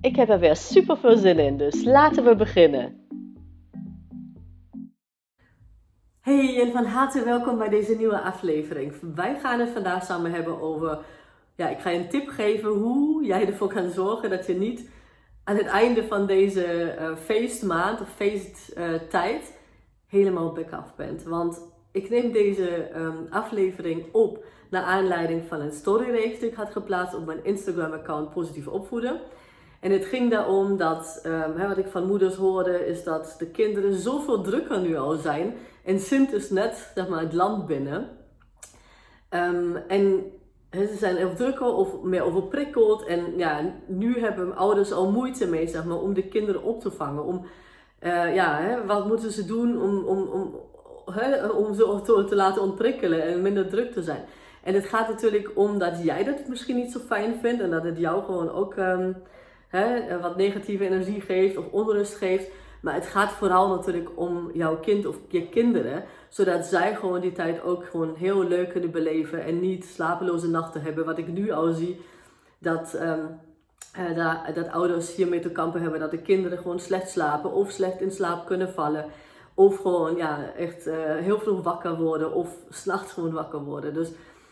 Ik 0.00 0.16
heb 0.16 0.28
er 0.28 0.38
weer 0.38 0.56
super 0.56 0.96
veel 0.96 1.16
zin 1.16 1.38
in, 1.38 1.56
dus 1.56 1.84
laten 1.84 2.24
we 2.24 2.36
beginnen. 2.36 3.06
Hey 6.20 6.60
en 6.60 6.72
van 6.72 6.84
harte 6.84 7.24
welkom 7.24 7.58
bij 7.58 7.68
deze 7.68 7.96
nieuwe 7.96 8.20
aflevering. 8.20 8.92
Wij 9.14 9.38
gaan 9.38 9.60
het 9.60 9.70
vandaag 9.70 10.04
samen 10.04 10.32
hebben 10.32 10.60
over, 10.60 10.98
ja, 11.54 11.68
ik 11.68 11.78
ga 11.78 11.90
je 11.90 11.98
een 11.98 12.08
tip 12.08 12.28
geven 12.28 12.70
hoe 12.70 13.24
jij 13.24 13.46
ervoor 13.46 13.72
kan 13.72 13.90
zorgen 13.90 14.30
dat 14.30 14.46
je 14.46 14.54
niet 14.54 14.90
aan 15.44 15.56
het 15.56 15.66
einde 15.66 16.06
van 16.06 16.26
deze 16.26 16.96
uh, 16.98 17.16
feestmaand 17.16 18.00
of 18.00 18.08
feesttijd 18.08 19.58
helemaal 20.06 20.52
back 20.52 20.72
af 20.72 20.94
bent. 20.96 21.22
Want 21.22 21.60
ik 21.92 22.10
neem 22.10 22.32
deze 22.32 22.68
ehm, 22.68 23.16
aflevering 23.30 24.04
op 24.12 24.44
naar 24.70 24.82
aanleiding 24.82 25.42
van 25.48 25.60
een 25.60 25.72
storyreeks 25.72 26.38
die 26.38 26.48
ik 26.48 26.54
had 26.54 26.70
geplaatst 26.70 27.14
op 27.14 27.26
mijn 27.26 27.44
Instagram-account 27.44 28.30
Positief 28.30 28.66
Opvoeden. 28.66 29.20
En 29.80 29.90
het 29.90 30.04
ging 30.04 30.30
daarom 30.30 30.76
dat, 30.76 31.22
um, 31.26 31.68
wat 31.68 31.78
ik 31.78 31.88
van 31.88 32.06
moeders 32.06 32.34
hoorde, 32.34 32.86
is 32.86 33.04
dat 33.04 33.34
de 33.38 33.46
kinderen 33.46 33.94
zoveel 33.94 34.42
drukker 34.42 34.80
nu 34.80 34.96
al 34.96 35.16
zijn. 35.16 35.54
En 35.84 36.00
Sint 36.00 36.32
is 36.32 36.50
net, 36.50 36.90
zeg 36.94 37.08
maar, 37.08 37.20
het 37.20 37.32
land 37.32 37.66
binnen. 37.66 38.08
Um, 39.30 39.76
en 39.76 40.32
ze 40.70 40.96
zijn 40.98 41.16
heel 41.16 41.34
drukker 41.34 41.66
of 41.66 42.02
meer 42.02 42.22
overprikkeld. 42.22 43.04
En 43.04 43.36
ja, 43.36 43.74
nu 43.86 44.20
hebben 44.20 44.56
ouders 44.56 44.92
al 44.92 45.10
moeite 45.10 45.46
mee, 45.46 45.68
zeg 45.68 45.84
maar, 45.84 46.00
om 46.00 46.14
de 46.14 46.28
kinderen 46.28 46.62
op 46.62 46.80
te 46.80 46.90
vangen. 46.90 47.24
Om, 47.24 47.46
uh, 48.02 48.34
ja, 48.34 48.58
hè, 48.60 48.86
wat 48.86 49.06
moeten 49.06 49.32
ze 49.32 49.44
doen 49.44 49.82
om, 49.82 50.04
om, 50.04 50.28
om, 50.28 50.60
om 51.56 51.74
ze 51.74 52.00
te, 52.04 52.24
te 52.28 52.34
laten 52.34 52.62
ontprikkelen 52.62 53.22
en 53.22 53.42
minder 53.42 53.68
druk 53.68 53.92
te 53.92 54.02
zijn. 54.02 54.24
En 54.62 54.74
het 54.74 54.86
gaat 54.86 55.08
natuurlijk 55.08 55.50
om 55.54 55.78
dat 55.78 56.02
jij 56.02 56.24
dat 56.24 56.48
misschien 56.48 56.76
niet 56.76 56.92
zo 56.92 56.98
fijn 56.98 57.34
vindt 57.40 57.62
en 57.62 57.70
dat 57.70 57.84
het 57.84 57.98
jou 57.98 58.24
gewoon 58.24 58.50
ook 58.50 58.76
um, 58.76 59.16
wat 60.20 60.36
negatieve 60.36 60.84
energie 60.84 61.20
geeft 61.20 61.56
of 61.56 61.64
onrust 61.70 62.14
geeft. 62.14 62.48
Maar 62.80 62.94
het 62.94 63.06
gaat 63.06 63.30
vooral 63.30 63.68
natuurlijk 63.68 64.08
om 64.14 64.50
jouw 64.52 64.76
kind 64.76 65.06
of 65.06 65.16
je 65.28 65.48
kinderen, 65.48 66.04
zodat 66.28 66.66
zij 66.66 66.94
gewoon 66.94 67.20
die 67.20 67.32
tijd 67.32 67.62
ook 67.62 67.84
gewoon 67.84 68.14
heel 68.14 68.44
leuk 68.44 68.70
kunnen 68.70 68.90
beleven 68.90 69.44
en 69.44 69.60
niet 69.60 69.84
slapeloze 69.84 70.48
nachten 70.48 70.82
hebben. 70.82 71.04
Wat 71.04 71.18
ik 71.18 71.28
nu 71.28 71.50
al 71.50 71.72
zie, 71.72 72.00
dat, 72.58 72.94
um, 73.02 73.40
dat, 74.14 74.54
dat 74.54 74.68
ouders 74.68 75.14
hiermee 75.14 75.40
te 75.40 75.50
kampen 75.50 75.80
hebben, 75.80 76.00
dat 76.00 76.10
de 76.10 76.22
kinderen 76.22 76.58
gewoon 76.58 76.80
slecht 76.80 77.10
slapen 77.10 77.52
of 77.52 77.70
slecht 77.70 78.00
in 78.00 78.10
slaap 78.10 78.46
kunnen 78.46 78.72
vallen. 78.72 79.04
Of 79.54 79.76
gewoon 79.76 80.16
ja, 80.16 80.52
echt 80.56 80.86
uh, 80.86 80.94
heel 81.16 81.38
vroeg 81.38 81.62
wakker 81.62 81.96
worden 81.96 82.32
of 82.32 82.48
s'nachts 82.68 83.12
gewoon 83.12 83.32
wakker 83.32 83.60
worden. 83.60 83.94
Dus 83.94 84.08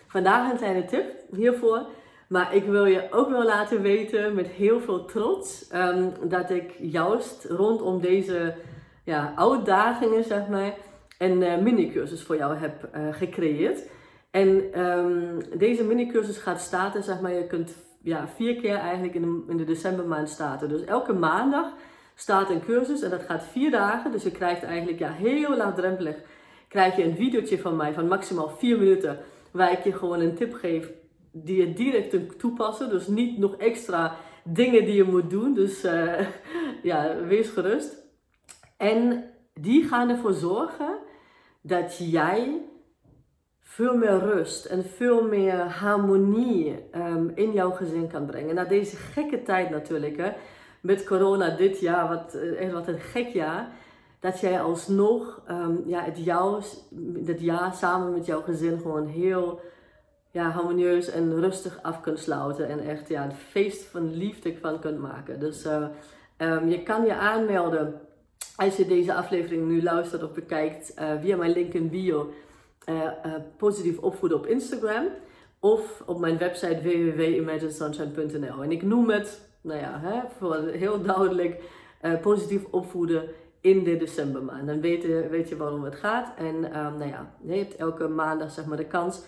vandaag 0.06 0.50
een 0.50 0.56
kleine 0.56 0.84
tip 0.84 1.04
hiervoor. 1.30 1.86
Maar 2.28 2.54
ik 2.54 2.64
wil 2.64 2.84
je 2.84 3.06
ook 3.10 3.30
wel 3.30 3.44
laten 3.44 3.82
weten 3.82 4.34
met 4.34 4.46
heel 4.46 4.80
veel 4.80 5.04
trots 5.04 5.70
um, 5.74 6.12
dat 6.28 6.50
ik 6.50 6.74
juist 6.78 7.44
rondom 7.44 8.00
deze 8.00 8.54
ja, 9.04 9.32
uitdagingen, 9.36 10.24
zeg 10.24 10.48
maar, 10.48 10.74
een 11.18 11.42
uh, 11.42 11.58
mini-cursus 11.58 12.22
voor 12.22 12.36
jou 12.36 12.56
heb 12.56 12.88
uh, 12.94 13.00
gecreëerd. 13.10 13.88
En 14.30 14.80
um, 14.80 15.38
deze 15.58 15.84
mini-cursus 15.84 16.38
gaat 16.38 16.60
starten, 16.60 17.02
zeg 17.02 17.20
maar, 17.20 17.32
je 17.32 17.46
kunt 17.46 17.76
ja, 18.02 18.28
vier 18.28 18.56
keer 18.56 18.76
eigenlijk 18.76 19.14
in 19.14 19.22
de, 19.22 19.44
in 19.48 19.56
de 19.56 19.64
decembermaand 19.64 20.28
starten. 20.28 20.68
Dus 20.68 20.84
elke 20.84 21.12
maandag 21.12 21.66
staat 22.14 22.50
een 22.50 22.64
cursus 22.64 23.02
en 23.02 23.10
dat 23.10 23.22
gaat 23.22 23.44
vier 23.44 23.70
dagen. 23.70 24.12
Dus 24.12 24.22
je 24.22 24.30
krijgt 24.30 24.62
eigenlijk 24.62 24.98
ja, 24.98 25.10
heel 25.10 25.56
laagdrempelig 25.56 26.16
krijg 26.68 26.96
je 26.96 27.04
een 27.04 27.16
videootje 27.16 27.58
van 27.58 27.76
mij 27.76 27.92
van 27.92 28.08
maximaal 28.08 28.48
vier 28.48 28.78
minuten. 28.78 29.18
Waar 29.50 29.72
ik 29.72 29.84
je 29.84 29.92
gewoon 29.92 30.20
een 30.20 30.34
tip 30.34 30.54
geef 30.54 30.90
die 31.44 31.56
je 31.56 31.72
direct 31.72 32.08
kunt 32.08 32.38
toepassen. 32.38 32.88
Dus 32.90 33.06
niet 33.06 33.38
nog 33.38 33.56
extra 33.56 34.16
dingen 34.44 34.84
die 34.84 34.94
je 34.94 35.04
moet 35.04 35.30
doen. 35.30 35.54
Dus 35.54 35.84
uh, 35.84 36.20
ja, 36.82 37.16
wees 37.26 37.48
gerust. 37.48 37.96
En 38.76 39.24
die 39.54 39.84
gaan 39.84 40.08
ervoor 40.08 40.32
zorgen 40.32 40.98
dat 41.60 41.96
jij 41.98 42.62
veel 43.60 43.96
meer 43.96 44.18
rust 44.18 44.64
en 44.64 44.84
veel 44.84 45.28
meer 45.28 45.58
harmonie 45.58 46.76
um, 46.94 47.32
in 47.34 47.52
jouw 47.52 47.70
gezin 47.70 48.08
kan 48.08 48.26
brengen. 48.26 48.54
Na 48.54 48.64
deze 48.64 48.96
gekke 48.96 49.42
tijd 49.42 49.70
natuurlijk. 49.70 50.16
Hè 50.16 50.32
met 50.86 51.04
corona 51.04 51.50
dit 51.50 51.80
jaar, 51.80 52.08
wat, 52.08 52.34
eh, 52.34 52.60
echt 52.60 52.72
wat 52.72 52.88
een 52.88 53.00
gek 53.00 53.28
jaar, 53.28 53.68
dat 54.20 54.40
jij 54.40 54.60
alsnog 54.60 55.42
um, 55.50 55.82
ja, 55.86 56.02
het, 56.02 56.24
jou, 56.24 56.62
het 57.26 57.40
jaar 57.40 57.74
samen 57.74 58.12
met 58.12 58.26
jouw 58.26 58.42
gezin 58.42 58.78
gewoon 58.78 59.06
heel 59.06 59.60
ja, 60.36 60.50
harmonieus 60.50 61.10
en 61.10 61.40
rustig 61.40 61.78
af 61.82 62.00
kunt 62.00 62.18
sluiten. 62.18 62.68
En 62.68 62.80
echt 62.80 63.08
ja, 63.08 63.24
een 63.24 63.34
feest 63.34 63.84
van 63.84 64.16
liefde 64.16 64.56
van 64.60 64.80
kunt 64.80 64.98
maken. 64.98 65.40
Dus 65.40 65.66
uh, 65.66 65.86
um, 66.38 66.68
je 66.68 66.82
kan 66.82 67.04
je 67.04 67.14
aanmelden 67.14 68.00
als 68.56 68.76
je 68.76 68.86
deze 68.86 69.14
aflevering 69.14 69.66
nu 69.66 69.82
luistert 69.82 70.22
of 70.22 70.32
bekijkt 70.32 70.94
uh, 70.98 71.10
via 71.20 71.36
mijn 71.36 71.52
link 71.52 71.72
in 71.72 71.90
bio. 71.90 72.30
Uh, 72.88 73.10
positief 73.56 73.98
opvoeden 73.98 74.38
op 74.38 74.46
Instagram. 74.46 75.06
Of 75.60 76.02
op 76.06 76.18
mijn 76.18 76.38
website 76.38 76.80
www.imaginesunshine.nl. 76.82 78.62
En 78.62 78.72
ik 78.72 78.82
noem 78.82 79.10
het 79.10 79.50
nou 79.60 79.80
ja, 79.80 80.00
hè, 80.00 80.20
voor 80.38 80.56
heel 80.56 81.02
duidelijk 81.02 81.62
positief 82.22 82.64
opvoeden 82.70 83.28
in 83.60 83.84
de 83.84 83.96
decembermaand. 83.96 84.66
Dan 84.66 84.80
weet 84.80 85.02
je, 85.02 85.26
weet 85.30 85.48
je 85.48 85.56
waarom 85.56 85.84
het 85.84 85.94
gaat. 85.94 86.32
En 86.36 86.54
um, 86.54 86.96
nou 86.96 87.06
ja, 87.06 87.34
je 87.42 87.52
hebt 87.52 87.76
elke 87.76 88.08
maandag 88.08 88.50
zeg 88.50 88.66
maar 88.66 88.76
de 88.76 88.86
kans 88.86 89.22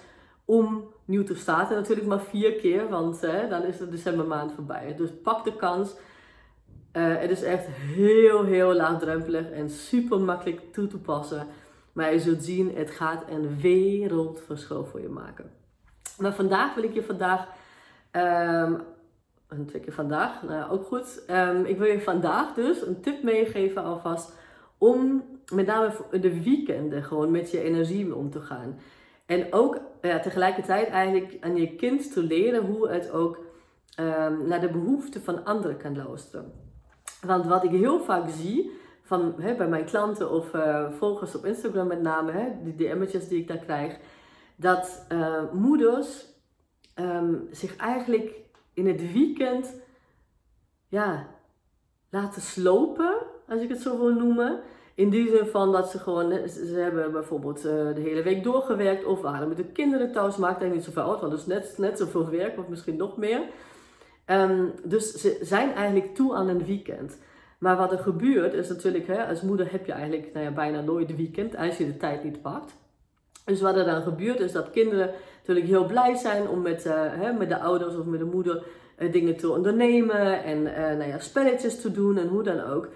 om 0.45 0.85
nieuw 1.09 1.25
te 1.25 1.35
starten. 1.35 1.77
Natuurlijk 1.77 2.07
maar 2.07 2.21
vier 2.21 2.53
keer, 2.53 2.89
want 2.89 3.21
dan 3.21 3.63
is 3.63 3.79
de 3.79 3.89
decembermaand 3.89 4.53
voorbij. 4.53 4.95
Dus 4.97 5.11
pak 5.23 5.45
de 5.45 5.57
kans. 5.57 5.95
Uh, 6.93 7.17
het 7.17 7.31
is 7.31 7.43
echt 7.43 7.67
heel, 7.67 8.45
heel 8.45 8.75
laagdrempelig 8.75 9.51
en 9.51 9.71
super 9.71 10.21
makkelijk 10.21 10.73
toe 10.73 10.87
te 10.87 10.99
passen. 10.99 11.47
Maar 11.93 12.13
je 12.13 12.21
zult 12.21 12.45
zien, 12.45 12.77
het 12.77 12.91
gaat 12.91 13.25
een 13.31 13.61
wereldverschil 13.61 14.85
voor 14.85 15.01
je 15.01 15.09
maken. 15.09 15.51
Maar 16.19 16.35
vandaag 16.35 16.75
wil 16.75 16.85
ik 16.85 16.95
je 16.95 17.03
vandaag 17.03 17.49
um, 18.13 18.81
een 19.49 19.67
twee 19.67 19.83
vandaag, 19.89 20.43
nou 20.43 20.71
ook 20.71 20.87
goed. 20.87 21.23
Um, 21.31 21.65
ik 21.65 21.79
wil 21.79 21.87
je 21.87 22.01
vandaag 22.01 22.55
dus 22.55 22.87
een 22.87 23.01
tip 23.01 23.23
meegeven 23.23 23.85
alvast 23.85 24.37
om 24.79 25.25
met 25.53 25.67
name 25.67 25.93
de 26.11 26.43
weekenden 26.43 27.05
gewoon 27.05 27.31
met 27.31 27.51
je 27.51 27.63
energie 27.63 28.15
om 28.15 28.31
te 28.31 28.41
gaan. 28.41 28.79
En 29.29 29.53
ook 29.53 29.81
ja, 30.03 30.21
tegelijkertijd 30.21 30.89
eigenlijk 30.89 31.37
aan 31.41 31.57
je 31.57 31.75
kind 31.75 32.13
te 32.13 32.23
leren 32.23 32.67
hoe 32.67 32.89
het 32.89 33.11
ook 33.11 33.37
um, 34.01 34.47
naar 34.47 34.61
de 34.61 34.71
behoeften 34.71 35.23
van 35.23 35.45
anderen 35.45 35.77
kan 35.77 35.97
luisteren. 35.97 36.53
Want 37.21 37.47
wat 37.47 37.65
ik 37.65 37.71
heel 37.71 38.01
vaak 38.01 38.29
zie 38.31 38.71
van, 39.03 39.35
hè, 39.39 39.55
bij 39.55 39.69
mijn 39.69 39.85
klanten 39.85 40.31
of 40.31 40.55
uh, 40.55 40.91
volgers 40.93 41.35
op 41.35 41.45
Instagram 41.45 41.87
met 41.87 42.03
name, 42.03 42.33
hè, 42.33 42.53
die 42.63 42.75
DM'tjes 42.75 43.29
die 43.29 43.41
ik 43.41 43.49
daar 43.49 43.59
krijg, 43.59 43.99
dat 44.57 45.07
uh, 45.13 45.53
moeders 45.53 46.27
um, 46.95 47.49
zich 47.51 47.77
eigenlijk 47.77 48.35
in 48.75 48.87
het 48.87 49.13
weekend 49.13 49.75
ja, 50.89 51.27
laten 52.11 52.43
slopen, 52.43 53.17
als 53.49 53.61
ik 53.61 53.69
het 53.69 53.81
zo 53.81 53.99
wil 53.99 54.13
noemen. 54.13 54.61
In 54.99 55.11
die 55.11 55.29
zin 55.29 55.47
van 55.47 55.73
dat 55.73 55.91
ze 55.91 55.99
gewoon, 55.99 56.49
ze 56.49 56.75
hebben 56.77 57.13
bijvoorbeeld 57.13 57.57
uh, 57.57 57.95
de 57.95 58.01
hele 58.01 58.23
week 58.23 58.45
doorgewerkt 58.45 59.05
of 59.05 59.21
waren 59.21 59.49
met 59.49 59.57
de 59.57 59.65
kinderen 59.65 60.13
thuis, 60.13 60.37
maakt 60.37 60.61
eigenlijk 60.61 60.75
niet 60.75 60.95
zoveel 60.95 61.11
uit, 61.11 61.21
want 61.21 61.33
dus 61.33 61.47
net, 61.47 61.75
net 61.77 61.99
zoveel 61.99 62.31
werk 62.31 62.59
of 62.59 62.69
misschien 62.69 62.97
nog 62.97 63.17
meer. 63.17 63.41
Um, 64.27 64.73
dus 64.85 65.13
ze 65.13 65.39
zijn 65.43 65.73
eigenlijk 65.73 66.15
toe 66.15 66.35
aan 66.35 66.49
een 66.49 66.65
weekend. 66.65 67.19
Maar 67.59 67.77
wat 67.77 67.93
er 67.93 67.99
gebeurt 67.99 68.53
is 68.55 68.69
natuurlijk, 68.69 69.07
hè, 69.07 69.27
als 69.27 69.41
moeder 69.41 69.71
heb 69.71 69.87
je 69.87 69.93
eigenlijk 69.93 70.33
nou 70.33 70.45
ja, 70.45 70.53
bijna 70.53 70.81
nooit 70.81 71.17
weekend 71.17 71.57
als 71.57 71.77
je 71.77 71.87
de 71.87 71.97
tijd 71.97 72.25
niet 72.25 72.43
pakt. 72.43 72.73
Dus 73.45 73.61
wat 73.61 73.77
er 73.77 73.85
dan 73.85 74.03
gebeurt 74.03 74.41
is 74.41 74.53
dat 74.53 74.71
kinderen 74.71 75.11
natuurlijk 75.39 75.67
heel 75.67 75.87
blij 75.87 76.15
zijn 76.15 76.49
om 76.49 76.63
met, 76.63 76.87
uh, 76.87 76.93
hè, 76.95 77.33
met 77.33 77.49
de 77.49 77.59
ouders 77.59 77.97
of 77.97 78.05
met 78.05 78.19
de 78.19 78.25
moeder 78.25 78.63
uh, 78.99 79.13
dingen 79.13 79.37
te 79.37 79.51
ondernemen 79.51 80.45
en 80.45 80.59
uh, 80.59 80.77
nou 80.77 81.05
ja, 81.05 81.19
spelletjes 81.19 81.81
te 81.81 81.91
doen 81.91 82.19
en 82.19 82.29
hoe 82.29 82.43
dan 82.43 82.65
ook. 82.65 82.89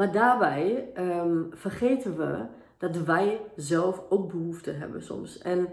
Maar 0.00 0.12
daarbij 0.12 0.92
um, 0.96 1.50
vergeten 1.52 2.16
we 2.16 2.44
dat 2.78 2.96
wij 2.96 3.40
zelf 3.56 4.02
ook 4.08 4.30
behoefte 4.30 4.70
hebben 4.70 5.02
soms. 5.02 5.38
En 5.38 5.68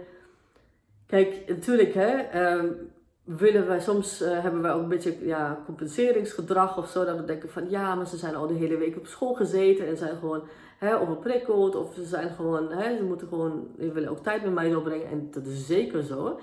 kijk, 1.06 1.44
natuurlijk, 1.48 1.94
hè, 1.94 2.42
um, 2.54 2.92
willen 3.24 3.68
wij, 3.68 3.80
soms 3.80 4.22
uh, 4.22 4.42
hebben 4.42 4.62
wij 4.62 4.72
ook 4.72 4.82
een 4.82 4.88
beetje 4.88 5.26
ja, 5.26 5.62
compenseringsgedrag 5.66 6.78
of 6.78 6.90
zo. 6.90 7.06
Dat 7.06 7.18
we 7.18 7.24
denken 7.24 7.50
van 7.50 7.70
ja, 7.70 7.96
maar 7.96 8.08
ze 8.08 8.18
zijn 8.18 8.36
al 8.36 8.48
de 8.48 8.54
hele 8.54 8.78
week 8.78 8.98
op 8.98 9.08
school 9.08 9.34
gezeten 9.34 9.88
en 9.88 9.98
zijn 9.98 10.18
gewoon 10.18 10.44
hè, 10.78 11.00
overprikkeld. 11.00 11.76
Of 11.76 11.94
ze 11.94 12.06
zijn 12.06 12.30
gewoon, 12.30 12.72
hè, 12.72 12.98
ze 12.98 13.04
moeten 13.04 13.28
gewoon, 13.28 13.68
ze 13.80 13.92
willen 13.92 14.10
ook 14.10 14.24
tijd 14.24 14.44
met 14.44 14.54
mij 14.54 14.70
doorbrengen. 14.70 15.10
En 15.10 15.28
dat 15.32 15.46
is 15.46 15.66
zeker 15.66 16.04
zo. 16.04 16.40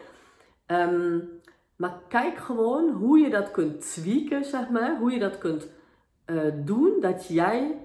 Um, 0.66 1.28
maar 1.76 1.98
kijk 2.08 2.38
gewoon 2.38 2.90
hoe 2.90 3.18
je 3.18 3.30
dat 3.30 3.50
kunt 3.50 3.80
tweaken, 3.80 4.44
zeg 4.44 4.68
maar. 4.68 4.98
Hoe 4.98 5.12
je 5.12 5.18
dat 5.18 5.38
kunt 5.38 5.68
uh, 6.26 6.40
doen 6.64 6.92
dat 7.00 7.26
jij 7.26 7.76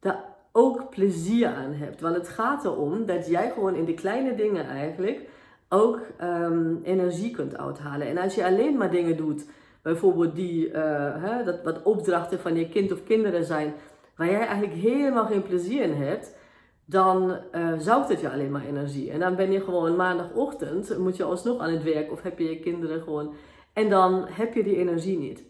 daar 0.00 0.24
ook 0.52 0.90
plezier 0.90 1.46
aan 1.46 1.72
hebt. 1.72 2.00
Want 2.00 2.16
het 2.16 2.28
gaat 2.28 2.64
erom 2.64 3.06
dat 3.06 3.26
jij 3.26 3.50
gewoon 3.50 3.74
in 3.74 3.84
de 3.84 3.94
kleine 3.94 4.34
dingen 4.34 4.68
eigenlijk 4.68 5.28
ook 5.68 6.00
um, 6.22 6.80
energie 6.82 7.30
kunt 7.30 7.56
uithalen. 7.56 8.06
En 8.06 8.18
als 8.18 8.34
je 8.34 8.44
alleen 8.44 8.76
maar 8.76 8.90
dingen 8.90 9.16
doet, 9.16 9.46
bijvoorbeeld 9.82 10.34
die, 10.34 10.68
uh, 10.68 10.74
hè, 11.22 11.44
dat 11.44 11.62
wat 11.62 11.82
opdrachten 11.82 12.40
van 12.40 12.56
je 12.56 12.68
kind 12.68 12.92
of 12.92 13.04
kinderen 13.04 13.44
zijn, 13.44 13.74
waar 14.16 14.30
jij 14.30 14.46
eigenlijk 14.46 14.72
helemaal 14.72 15.26
geen 15.26 15.42
plezier 15.42 15.82
in 15.82 15.92
hebt, 15.92 16.36
dan 16.84 17.36
uh, 17.54 17.78
zougt 17.78 18.08
het 18.08 18.20
je 18.20 18.30
alleen 18.30 18.50
maar 18.50 18.66
energie. 18.66 19.10
En 19.10 19.20
dan 19.20 19.36
ben 19.36 19.52
je 19.52 19.60
gewoon 19.60 19.96
maandagochtend, 19.96 20.98
moet 20.98 21.16
je 21.16 21.24
alsnog 21.24 21.58
aan 21.58 21.72
het 21.72 21.82
werk 21.82 22.12
of 22.12 22.22
heb 22.22 22.38
je 22.38 22.48
je 22.48 22.60
kinderen 22.60 23.02
gewoon. 23.02 23.34
En 23.72 23.90
dan 23.90 24.24
heb 24.28 24.54
je 24.54 24.62
die 24.62 24.76
energie 24.76 25.18
niet. 25.18 25.44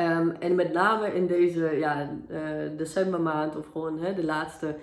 Um, 0.00 0.30
en 0.30 0.54
met 0.54 0.72
name 0.72 1.14
in 1.14 1.26
deze 1.26 1.76
ja, 1.78 2.10
uh, 2.30 2.38
decembermaand 2.76 3.56
of 3.56 3.66
gewoon 3.72 3.98
hè, 3.98 4.14
de 4.14 4.24
laatste 4.24 4.76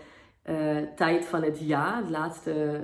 uh, 0.49 0.55
tijd 0.95 1.25
van 1.25 1.43
het 1.43 1.59
jaar, 1.59 2.05
de 2.05 2.11
laatste 2.11 2.81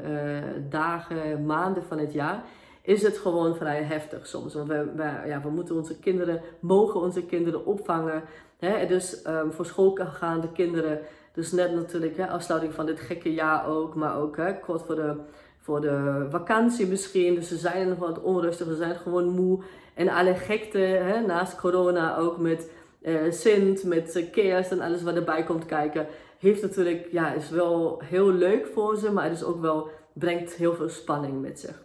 dagen, 0.69 1.45
maanden 1.45 1.83
van 1.83 1.97
het 1.97 2.13
jaar, 2.13 2.43
is 2.81 3.01
het 3.01 3.17
gewoon 3.17 3.55
vrij 3.55 3.83
heftig 3.83 4.27
soms. 4.27 4.53
Want 4.53 4.67
we, 4.67 5.21
ja, 5.25 5.41
we 5.41 5.49
moeten 5.49 5.75
onze 5.75 5.99
kinderen, 5.99 6.41
mogen 6.59 7.01
onze 7.01 7.25
kinderen 7.25 7.65
opvangen. 7.65 8.23
Hè? 8.59 8.85
Dus 8.85 9.25
um, 9.27 9.51
voor 9.51 9.65
school 9.65 9.95
gaan 9.95 10.41
de 10.41 10.51
kinderen 10.51 10.99
dus 11.33 11.51
net 11.51 11.73
natuurlijk, 11.73 12.17
hè, 12.17 12.27
afsluiting 12.27 12.73
van 12.73 12.85
dit 12.85 12.99
gekke 12.99 13.33
jaar 13.33 13.67
ook, 13.67 13.95
maar 13.95 14.17
ook 14.17 14.37
hè, 14.37 14.59
kort 14.59 14.81
voor 14.81 14.95
de, 14.95 15.15
voor 15.63 15.81
de 15.81 16.25
vakantie 16.29 16.87
misschien. 16.87 17.35
Dus 17.35 17.47
ze 17.47 17.57
zijn 17.57 17.97
wat 17.97 18.21
onrustig, 18.21 18.67
ze 18.67 18.75
zijn 18.75 18.95
gewoon 18.95 19.29
moe. 19.29 19.63
En 19.93 20.09
alle 20.09 20.35
gekte, 20.35 20.77
hè, 20.77 21.25
naast 21.25 21.55
corona 21.55 22.17
ook 22.17 22.37
met 22.37 22.71
uh, 23.01 23.31
Sint, 23.31 23.83
met 23.83 24.15
uh, 24.15 24.31
kerst 24.31 24.71
en 24.71 24.81
alles 24.81 25.03
wat 25.03 25.15
erbij 25.15 25.43
komt 25.43 25.65
kijken, 25.65 26.07
heeft 26.39 26.61
natuurlijk, 26.61 27.07
ja, 27.11 27.33
is 27.33 27.49
wel 27.49 28.01
heel 28.05 28.31
leuk 28.31 28.67
voor 28.73 28.97
ze, 28.97 29.11
maar 29.11 29.23
het 29.23 29.33
is 29.33 29.43
ook 29.43 29.61
wel, 29.61 29.89
brengt 30.13 30.53
heel 30.53 30.73
veel 30.73 30.89
spanning 30.89 31.41
met 31.41 31.59
zich. 31.59 31.83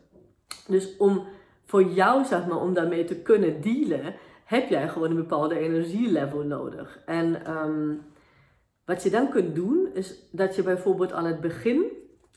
Dus 0.66 0.96
om 0.96 1.26
voor 1.64 1.82
jou, 1.82 2.24
zeg 2.24 2.46
maar, 2.46 2.60
om 2.60 2.74
daarmee 2.74 3.04
te 3.04 3.16
kunnen 3.22 3.60
dealen, 3.60 4.14
heb 4.44 4.68
jij 4.68 4.88
gewoon 4.88 5.10
een 5.10 5.16
bepaalde 5.16 5.58
energielevel 5.58 6.42
nodig. 6.42 6.98
En 7.06 7.56
um, 7.56 8.00
wat 8.84 9.02
je 9.02 9.10
dan 9.10 9.30
kunt 9.30 9.54
doen, 9.54 9.88
is 9.94 10.28
dat 10.30 10.56
je 10.56 10.62
bijvoorbeeld 10.62 11.12
aan 11.12 11.26
het 11.26 11.40
begin 11.40 11.84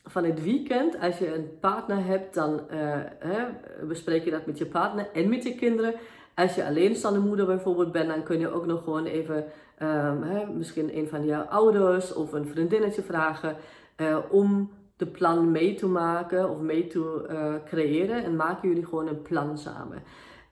van 0.04 0.24
het 0.24 0.42
weekend, 0.42 1.00
als 1.00 1.18
je 1.18 1.34
een 1.34 1.58
partner 1.60 2.04
hebt, 2.04 2.34
dan 2.34 2.52
uh, 2.52 2.78
hè, 3.18 3.44
bespreek 3.86 4.24
je 4.24 4.30
dat 4.30 4.46
met 4.46 4.58
je 4.58 4.66
partner 4.66 5.08
en 5.12 5.28
met 5.28 5.42
je 5.42 5.54
kinderen. 5.54 5.94
Als 6.34 6.54
je 6.54 6.64
alleenstaande 6.64 7.18
moeder 7.18 7.46
bijvoorbeeld 7.46 7.92
bent, 7.92 8.08
dan 8.08 8.22
kun 8.22 8.38
je 8.38 8.52
ook 8.52 8.66
nog 8.66 8.84
gewoon 8.84 9.04
even 9.06 9.36
um, 9.36 10.22
hè, 10.22 10.46
misschien 10.46 10.96
een 10.96 11.08
van 11.08 11.24
je 11.24 11.48
ouders 11.48 12.12
of 12.12 12.32
een 12.32 12.46
vriendinnetje 12.46 13.02
vragen 13.02 13.56
uh, 13.96 14.18
om 14.30 14.70
de 14.96 15.06
plan 15.06 15.50
mee 15.50 15.74
te 15.74 15.86
maken 15.86 16.50
of 16.50 16.60
mee 16.60 16.86
te 16.86 17.28
uh, 17.30 17.54
creëren. 17.64 18.24
En 18.24 18.36
maken 18.36 18.68
jullie 18.68 18.84
gewoon 18.84 19.08
een 19.08 19.22
plan 19.22 19.58
samen. 19.58 20.02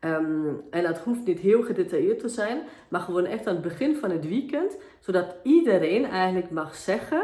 Um, 0.00 0.62
en 0.70 0.82
dat 0.82 0.98
hoeft 0.98 1.24
niet 1.24 1.38
heel 1.38 1.62
gedetailleerd 1.62 2.18
te 2.18 2.28
zijn, 2.28 2.62
maar 2.88 3.00
gewoon 3.00 3.24
echt 3.24 3.46
aan 3.46 3.54
het 3.54 3.62
begin 3.62 3.96
van 3.96 4.10
het 4.10 4.28
weekend, 4.28 4.76
zodat 5.00 5.34
iedereen 5.42 6.04
eigenlijk 6.04 6.50
mag 6.50 6.74
zeggen 6.74 7.22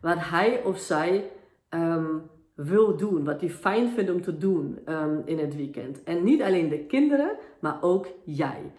wat 0.00 0.18
hij 0.18 0.62
of 0.64 0.78
zij 0.78 1.30
um, 1.74 2.22
wil 2.54 2.96
doen, 2.96 3.24
wat 3.24 3.40
hij 3.40 3.50
fijn 3.50 3.88
vindt 3.88 4.10
om 4.10 4.22
te 4.22 4.38
doen 4.38 4.78
um, 4.88 5.22
in 5.24 5.38
het 5.38 5.56
weekend. 5.56 6.02
En 6.02 6.24
niet 6.24 6.42
alleen 6.42 6.68
de 6.68 6.84
kinderen, 6.86 7.36
maar 7.60 7.78
ook 7.80 8.06
jij. 8.24 8.72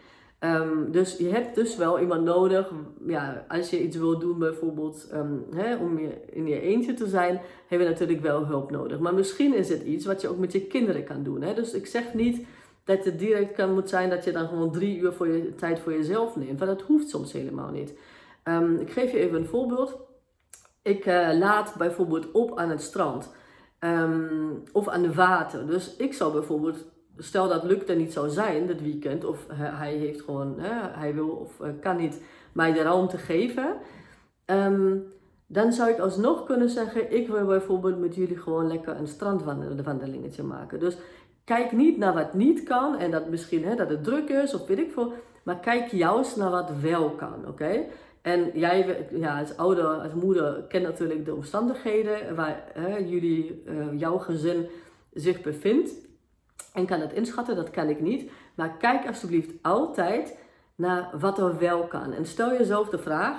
dus 0.91 1.17
je 1.17 1.29
hebt 1.29 1.55
dus 1.55 1.75
wel 1.77 1.99
iemand 1.99 2.23
nodig, 2.23 2.71
ja, 3.07 3.45
als 3.47 3.69
je 3.69 3.83
iets 3.83 3.97
wil 3.97 4.19
doen 4.19 4.39
bijvoorbeeld 4.39 5.13
hè, 5.55 5.75
om 5.75 5.97
in 6.29 6.47
je 6.47 6.61
eentje 6.61 6.93
te 6.93 7.07
zijn, 7.07 7.41
heb 7.67 7.79
je 7.79 7.85
natuurlijk 7.85 8.21
wel 8.21 8.45
hulp 8.45 8.71
nodig. 8.71 8.99
Maar 8.99 9.13
misschien 9.13 9.55
is 9.55 9.69
het 9.69 9.83
iets 9.83 10.05
wat 10.05 10.21
je 10.21 10.27
ook 10.27 10.37
met 10.37 10.51
je 10.51 10.67
kinderen 10.67 11.03
kan 11.03 11.23
doen. 11.23 11.41
Hè? 11.41 11.53
Dus 11.53 11.73
ik 11.73 11.85
zeg 11.85 12.13
niet 12.13 12.45
dat 12.83 13.05
het 13.05 13.19
direct 13.19 13.53
kan 13.53 13.73
moet 13.73 13.89
zijn 13.89 14.09
dat 14.09 14.23
je 14.23 14.31
dan 14.31 14.47
gewoon 14.47 14.71
drie 14.71 14.97
uur 14.97 15.13
voor 15.13 15.27
je, 15.27 15.55
tijd 15.55 15.79
voor 15.79 15.91
jezelf 15.91 16.35
neemt. 16.35 16.59
Want 16.59 16.77
dat 16.77 16.87
hoeft 16.87 17.09
soms 17.09 17.31
helemaal 17.31 17.71
niet. 17.71 17.93
Ik 18.79 18.91
geef 18.91 19.11
je 19.11 19.19
even 19.19 19.39
een 19.39 19.45
voorbeeld. 19.45 19.97
Ik 20.83 21.05
uh, 21.05 21.29
laat 21.39 21.75
bijvoorbeeld 21.77 22.31
op 22.31 22.57
aan 22.57 22.69
het 22.69 22.81
strand. 22.81 23.33
Um, 23.79 24.63
of 24.71 24.87
aan 24.87 25.01
de 25.01 25.13
water. 25.13 25.67
Dus 25.67 25.95
ik 25.95 26.13
zou 26.13 26.31
bijvoorbeeld, 26.33 26.85
stel 27.17 27.47
dat 27.47 27.63
lukt 27.63 27.89
er 27.89 27.95
niet 27.95 28.13
zou 28.13 28.29
zijn 28.29 28.67
dit 28.67 28.81
weekend. 28.81 29.25
Of 29.25 29.45
hij 29.49 29.93
heeft 29.93 30.21
gewoon, 30.21 30.55
hij 30.59 31.13
wil 31.13 31.29
of 31.29 31.59
uh, 31.59 31.67
kan 31.81 31.97
niet 31.97 32.21
mij 32.53 32.73
de 32.73 32.81
ruimte 32.81 33.17
geven. 33.17 33.75
Um, 34.45 35.11
dan 35.47 35.71
zou 35.73 35.89
ik 35.89 35.99
alsnog 35.99 36.43
kunnen 36.43 36.69
zeggen, 36.69 37.13
ik 37.15 37.27
wil 37.27 37.45
bijvoorbeeld 37.45 37.99
met 37.99 38.15
jullie 38.15 38.37
gewoon 38.37 38.67
lekker 38.67 38.95
een 38.95 39.07
strandwandelingetje 39.07 40.43
maken. 40.43 40.79
Dus 40.79 40.97
Kijk 41.43 41.71
niet 41.71 41.97
naar 41.97 42.13
wat 42.13 42.33
niet 42.33 42.63
kan 42.63 42.97
en 42.97 43.11
dat 43.11 43.29
misschien 43.29 43.63
hè, 43.63 43.75
dat 43.75 43.89
het 43.89 44.03
druk 44.03 44.29
is 44.29 44.53
of 44.53 44.67
weet 44.67 44.79
ik 44.79 44.91
veel. 44.91 45.13
Maar 45.43 45.59
kijk 45.59 45.91
juist 45.91 46.37
naar 46.37 46.49
wat 46.49 46.71
wel 46.81 47.09
kan, 47.09 47.47
oké? 47.47 47.85
En 48.23 48.51
jij, 48.53 49.07
ja, 49.11 49.39
als 49.39 49.57
ouder, 49.57 49.85
als 49.85 50.13
moeder, 50.13 50.63
kent 50.67 50.83
natuurlijk 50.83 51.25
de 51.25 51.35
omstandigheden 51.35 52.35
waar 52.35 52.63
hè, 52.73 52.97
jullie, 52.97 53.63
uh, 53.65 53.99
jouw 53.99 54.17
gezin 54.17 54.67
zich 55.13 55.41
bevindt. 55.41 55.91
En 56.73 56.85
kan 56.85 56.99
het 56.99 57.13
inschatten, 57.13 57.55
dat 57.55 57.69
kan 57.69 57.89
ik 57.89 58.01
niet. 58.01 58.31
Maar 58.55 58.77
kijk 58.77 59.07
alsjeblieft 59.07 59.51
altijd 59.61 60.37
naar 60.75 61.09
wat 61.19 61.37
er 61.37 61.57
wel 61.57 61.87
kan. 61.87 62.13
En 62.13 62.25
stel 62.25 62.51
jezelf 62.51 62.89
de 62.89 62.97
vraag, 62.97 63.37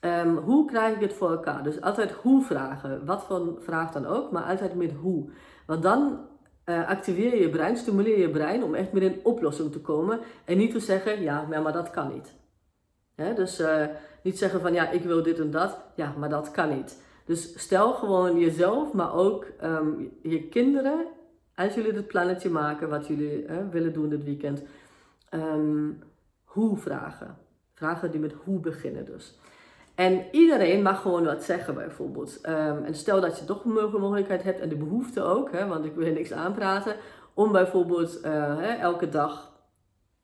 um, 0.00 0.36
hoe 0.36 0.66
krijg 0.66 0.94
ik 0.94 1.00
het 1.00 1.12
voor 1.12 1.30
elkaar? 1.30 1.62
Dus 1.62 1.80
altijd 1.80 2.12
hoe 2.12 2.42
vragen, 2.42 3.06
wat 3.06 3.24
voor 3.24 3.56
vraag 3.58 3.92
dan 3.92 4.06
ook, 4.06 4.30
maar 4.30 4.42
altijd 4.42 4.74
met 4.74 4.92
hoe. 4.92 5.30
Want 5.66 5.82
dan 5.82 6.26
uh, 6.66 6.88
activeer 6.88 7.40
je 7.40 7.50
brein, 7.50 7.76
stimuleer 7.76 8.18
je 8.18 8.30
brein 8.30 8.62
om 8.62 8.74
echt 8.74 8.92
met 8.92 9.02
een 9.02 9.20
oplossing 9.22 9.72
te 9.72 9.80
komen. 9.80 10.20
En 10.44 10.56
niet 10.56 10.72
te 10.72 10.80
zeggen, 10.80 11.22
ja, 11.22 11.46
maar 11.46 11.72
dat 11.72 11.90
kan 11.90 12.12
niet. 12.12 12.34
dus 13.36 13.60
uh, 13.60 13.84
niet 14.22 14.38
zeggen 14.38 14.60
van, 14.60 14.72
ja, 14.72 14.90
ik 14.90 15.02
wil 15.02 15.22
dit 15.22 15.38
en 15.38 15.50
dat. 15.50 15.78
Ja, 15.96 16.14
maar 16.18 16.28
dat 16.28 16.50
kan 16.50 16.76
niet. 16.76 17.02
Dus 17.24 17.60
stel 17.60 17.92
gewoon 17.92 18.38
jezelf, 18.38 18.92
maar 18.92 19.14
ook 19.14 19.46
um, 19.62 20.12
je 20.22 20.48
kinderen, 20.48 21.06
als 21.54 21.74
jullie 21.74 21.92
het 21.92 22.06
plannetje 22.06 22.50
maken 22.50 22.88
wat 22.88 23.06
jullie 23.06 23.46
willen 23.70 23.92
doen 23.92 24.08
dit 24.08 24.24
weekend, 24.24 24.62
um, 25.30 26.02
hoe 26.44 26.76
vragen. 26.76 27.38
Vragen 27.74 28.10
die 28.10 28.20
met 28.20 28.32
hoe 28.32 28.60
beginnen 28.60 29.04
dus. 29.04 29.38
En 29.94 30.24
iedereen 30.30 30.82
mag 30.82 31.00
gewoon 31.00 31.24
wat 31.24 31.44
zeggen 31.44 31.74
bijvoorbeeld. 31.74 32.38
Um, 32.48 32.84
en 32.84 32.94
stel 32.94 33.20
dat 33.20 33.38
je 33.38 33.44
toch 33.44 33.64
een 33.64 33.72
mogelijkheid 33.72 34.42
hebt 34.42 34.60
en 34.60 34.68
de 34.68 34.76
behoefte 34.76 35.22
ook, 35.22 35.52
hè, 35.52 35.66
want 35.66 35.84
ik 35.84 35.94
wil 35.94 36.12
niks 36.12 36.32
aanpraten, 36.32 36.96
om 37.34 37.52
bijvoorbeeld 37.52 38.24
uh, 38.24 38.58
hè, 38.58 38.68
elke 38.68 39.08
dag 39.08 39.52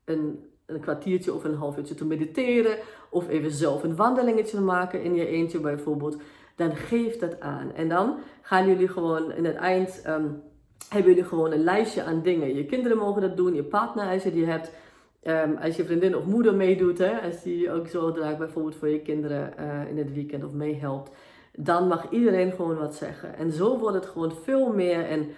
een, 0.05 0.45
een 0.67 0.81
kwartiertje 0.81 1.35
of 1.35 1.45
een 1.45 1.55
half 1.55 1.77
uurtje 1.77 1.95
te 1.95 2.05
mediteren 2.05 2.77
of 3.11 3.29
even 3.29 3.51
zelf 3.51 3.83
een 3.83 3.97
wandelingetje 3.97 4.61
maken 4.61 5.03
in 5.03 5.15
je 5.15 5.27
eentje 5.27 5.61
bijvoorbeeld, 5.61 6.17
dan 6.57 6.77
geef 6.77 7.19
dat 7.19 7.41
aan. 7.41 7.73
En 7.75 7.89
dan 7.89 8.19
gaan 8.43 8.67
jullie 8.67 8.89
gewoon 8.89 9.33
in 9.33 9.45
het 9.45 9.57
eind, 9.57 10.03
um, 10.07 10.43
hebben 10.89 11.11
jullie 11.11 11.29
gewoon 11.29 11.53
een 11.53 11.65
lijstje 11.65 12.03
aan 12.03 12.23
dingen. 12.23 12.55
Je 12.55 12.65
kinderen 12.65 12.99
mogen 12.99 13.23
dat 13.23 13.37
doen, 13.37 13.55
je 13.55 13.65
partner 13.65 14.09
als 14.09 14.23
je 14.23 14.33
die 14.33 14.47
hebt. 14.47 14.71
Um, 15.23 15.57
als 15.63 15.77
je 15.77 15.85
vriendin 15.85 16.17
of 16.17 16.25
moeder 16.25 16.55
meedoet, 16.55 16.99
hè, 16.99 17.21
als 17.21 17.43
die 17.43 17.73
ook 17.73 17.87
zo 17.87 18.13
draagt 18.13 18.39
bijvoorbeeld 18.39 18.77
voor 18.77 18.89
je 18.89 19.01
kinderen 19.01 19.53
uh, 19.59 19.91
in 19.91 19.99
het 19.99 20.15
weekend 20.15 20.45
of 20.45 20.53
meehelpt, 20.53 21.11
dan 21.57 21.89
mag 21.89 22.11
iedereen 22.11 22.53
gewoon 22.53 22.79
wat 22.79 22.95
zeggen. 22.95 23.37
En 23.37 23.53
zo 23.53 23.79
wordt 23.79 23.97
het 23.97 24.07
gewoon 24.07 24.33
veel 24.43 24.73
meer 24.73 25.13
een 25.13 25.31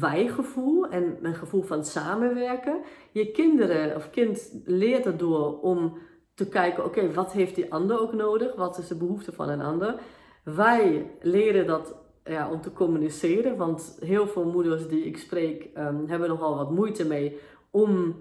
wijgevoel 0.00 0.88
en 0.88 1.18
een 1.22 1.34
gevoel 1.34 1.62
van 1.62 1.84
samenwerken. 1.84 2.80
Je 3.12 3.30
kinderen 3.30 3.96
of 3.96 4.10
kind 4.10 4.60
leert 4.64 5.06
erdoor 5.06 5.60
om 5.60 5.98
te 6.34 6.48
kijken, 6.48 6.84
oké, 6.84 7.12
wat 7.12 7.32
heeft 7.32 7.54
die 7.54 7.72
ander 7.72 8.00
ook 8.00 8.12
nodig? 8.12 8.54
Wat 8.54 8.78
is 8.78 8.88
de 8.88 8.96
behoefte 8.96 9.32
van 9.32 9.48
een 9.48 9.60
ander? 9.60 9.94
Wij 10.44 11.10
leren 11.20 11.66
dat 11.66 11.94
ja, 12.24 12.50
om 12.50 12.60
te 12.60 12.72
communiceren, 12.72 13.56
want 13.56 13.98
heel 14.00 14.26
veel 14.26 14.44
moeders 14.44 14.88
die 14.88 15.04
ik 15.04 15.18
spreek 15.18 15.68
um, 15.78 16.04
hebben 16.06 16.28
nogal 16.28 16.56
wat 16.56 16.70
moeite 16.70 17.06
mee 17.06 17.38
om 17.70 18.16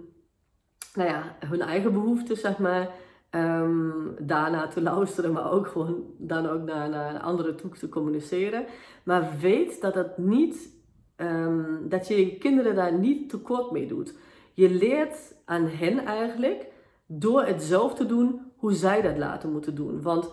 nou 0.93 1.09
ja, 1.09 1.37
hun 1.45 1.61
eigen 1.61 1.93
behoeften, 1.93 2.37
zeg 2.37 2.57
maar, 2.57 2.89
um, 3.31 4.15
daarna 4.19 4.67
te 4.67 4.81
luisteren, 4.81 5.31
maar 5.31 5.51
ook 5.51 5.67
gewoon 5.67 6.03
dan 6.17 6.47
ook 6.47 6.63
naar, 6.63 6.89
naar 6.89 7.19
anderen 7.19 7.55
toe 7.55 7.69
te 7.69 7.89
communiceren. 7.89 8.65
Maar 9.03 9.29
weet 9.41 9.81
dat 9.81 9.95
het 9.95 10.17
niet 10.17 10.76
ehm, 11.17 11.63
dat 11.89 12.07
je 12.07 12.25
je 12.25 12.37
kinderen 12.37 12.75
daar 12.75 12.93
niet 12.93 13.29
tekort 13.29 13.71
mee 13.71 13.87
doet. 13.87 14.13
Je 14.53 14.69
leert 14.69 15.17
aan 15.45 15.67
hen 15.67 16.05
eigenlijk 16.05 16.65
door 17.05 17.45
het 17.45 17.63
zelf 17.63 17.93
te 17.93 18.05
doen 18.05 18.41
hoe 18.55 18.73
zij 18.73 19.01
dat 19.01 19.17
laten 19.17 19.51
moeten 19.51 19.75
doen. 19.75 20.01
Want 20.01 20.31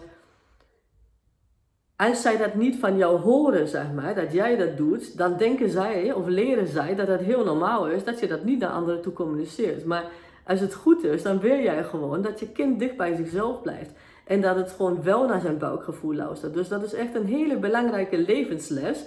als 1.96 2.22
zij 2.22 2.36
dat 2.36 2.54
niet 2.54 2.76
van 2.76 2.96
jou 2.96 3.20
horen, 3.20 3.68
zeg 3.68 3.92
maar, 3.92 4.14
dat 4.14 4.32
jij 4.32 4.56
dat 4.56 4.76
doet, 4.76 5.16
dan 5.16 5.36
denken 5.36 5.70
zij 5.70 6.12
of 6.12 6.26
leren 6.26 6.66
zij 6.66 6.94
dat 6.94 7.08
het 7.08 7.20
heel 7.20 7.44
normaal 7.44 7.88
is 7.88 8.04
dat 8.04 8.20
je 8.20 8.26
dat 8.26 8.44
niet 8.44 8.58
naar 8.58 8.70
anderen 8.70 9.02
toe 9.02 9.12
communiceert. 9.12 9.84
Maar 9.84 10.10
als 10.46 10.60
het 10.60 10.74
goed 10.74 11.04
is, 11.04 11.22
dan 11.22 11.40
wil 11.40 11.58
jij 11.58 11.84
gewoon 11.84 12.22
dat 12.22 12.40
je 12.40 12.48
kind 12.48 12.78
dicht 12.78 12.96
bij 12.96 13.14
zichzelf 13.16 13.62
blijft. 13.62 13.92
En 14.24 14.40
dat 14.40 14.56
het 14.56 14.70
gewoon 14.70 15.02
wel 15.02 15.26
naar 15.26 15.40
zijn 15.40 15.58
buikgevoel 15.58 16.14
luistert. 16.14 16.54
Dus 16.54 16.68
dat 16.68 16.82
is 16.82 16.94
echt 16.94 17.14
een 17.14 17.26
hele 17.26 17.56
belangrijke 17.56 18.18
levensles 18.18 19.04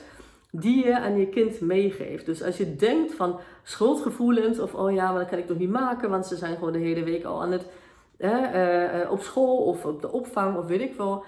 die 0.51 0.85
je 0.85 0.99
aan 0.99 1.19
je 1.19 1.27
kind 1.27 1.61
meegeeft. 1.61 2.25
Dus 2.25 2.43
als 2.43 2.57
je 2.57 2.75
denkt 2.75 3.13
van 3.13 3.39
schuldgevoelens 3.63 4.59
of 4.59 4.73
oh 4.73 4.93
ja, 4.93 5.11
maar 5.11 5.19
dat 5.19 5.29
kan 5.29 5.37
ik 5.37 5.47
toch 5.47 5.57
niet 5.57 5.69
maken, 5.69 6.09
want 6.09 6.25
ze 6.25 6.35
zijn 6.35 6.55
gewoon 6.55 6.73
de 6.73 6.79
hele 6.79 7.03
week 7.03 7.23
al 7.23 7.41
aan 7.41 7.51
het 7.51 7.65
uh, 8.17 9.11
op 9.11 9.21
school 9.21 9.57
of 9.57 9.85
op 9.85 10.01
de 10.01 10.11
opvang 10.11 10.57
of 10.57 10.65
weet 10.65 10.81
ik 10.81 10.95
wel. 10.95 11.23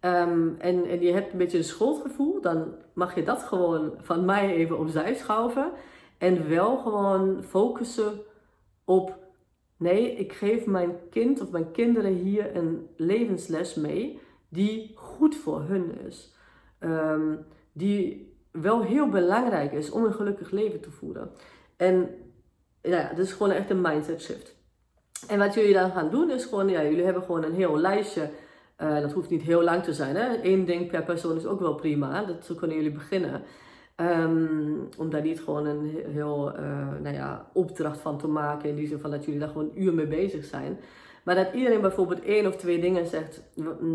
Ehm, 0.00 0.48
en, 0.58 0.84
en 0.84 1.00
je 1.00 1.12
hebt 1.12 1.32
een 1.32 1.38
beetje 1.38 1.58
een 1.58 1.64
schuldgevoel, 1.64 2.40
dan 2.40 2.74
mag 2.94 3.14
je 3.14 3.22
dat 3.22 3.42
gewoon 3.42 3.92
van 4.00 4.24
mij 4.24 4.54
even 4.54 4.78
opzij 4.78 5.14
schuiven. 5.14 5.72
En 6.18 6.48
wel 6.48 6.76
gewoon 6.76 7.42
focussen 7.42 8.20
op, 8.84 9.18
nee, 9.76 10.14
ik 10.14 10.32
geef 10.32 10.66
mijn 10.66 10.96
kind 11.10 11.40
of 11.40 11.50
mijn 11.50 11.70
kinderen 11.70 12.12
hier 12.12 12.56
een 12.56 12.88
levensles 12.96 13.74
mee 13.74 14.20
die 14.48 14.92
goed 14.94 15.36
voor 15.36 15.60
hun 15.60 15.98
is. 16.06 16.34
Ehm, 16.78 17.36
die 17.72 18.33
wel 18.62 18.82
heel 18.82 19.08
belangrijk 19.08 19.72
is 19.72 19.90
om 19.90 20.04
een 20.04 20.12
gelukkig 20.12 20.50
leven 20.50 20.80
te 20.80 20.90
voeren. 20.90 21.30
En 21.76 22.08
ja, 22.82 23.08
dat 23.08 23.18
is 23.18 23.32
gewoon 23.32 23.52
echt 23.52 23.70
een 23.70 23.80
mindset 23.80 24.22
shift. 24.22 24.54
En 25.28 25.38
wat 25.38 25.54
jullie 25.54 25.72
dan 25.72 25.90
gaan 25.90 26.10
doen 26.10 26.30
is 26.30 26.44
gewoon, 26.44 26.68
ja, 26.68 26.82
jullie 26.82 27.04
hebben 27.04 27.22
gewoon 27.22 27.44
een 27.44 27.54
heel 27.54 27.78
lijstje. 27.78 28.30
Uh, 28.82 29.00
dat 29.00 29.12
hoeft 29.12 29.30
niet 29.30 29.42
heel 29.42 29.62
lang 29.62 29.82
te 29.82 29.92
zijn. 29.92 30.16
Hè? 30.16 30.44
Eén 30.44 30.64
ding 30.64 30.90
per 30.90 31.02
persoon 31.02 31.36
is 31.36 31.46
ook 31.46 31.60
wel 31.60 31.74
prima. 31.74 32.24
Dat, 32.24 32.44
zo 32.44 32.54
kunnen 32.54 32.76
jullie 32.76 32.92
beginnen. 32.92 33.42
Um, 33.96 34.88
om 34.98 35.10
daar 35.10 35.22
niet 35.22 35.40
gewoon 35.40 35.66
een 35.66 36.04
heel 36.06 36.52
uh, 36.58 36.88
nou 37.02 37.14
ja, 37.14 37.50
opdracht 37.52 37.98
van 37.98 38.18
te 38.18 38.28
maken. 38.28 38.68
In 38.68 38.76
die 38.76 38.86
zin 38.86 38.98
van 38.98 39.10
dat 39.10 39.24
jullie 39.24 39.40
daar 39.40 39.48
gewoon 39.48 39.70
een 39.74 39.82
uur 39.82 39.94
mee 39.94 40.06
bezig 40.06 40.44
zijn. 40.44 40.78
Maar 41.24 41.34
dat 41.34 41.52
iedereen 41.52 41.80
bijvoorbeeld 41.80 42.22
één 42.22 42.46
of 42.46 42.56
twee 42.56 42.80
dingen 42.80 43.06
zegt 43.06 43.42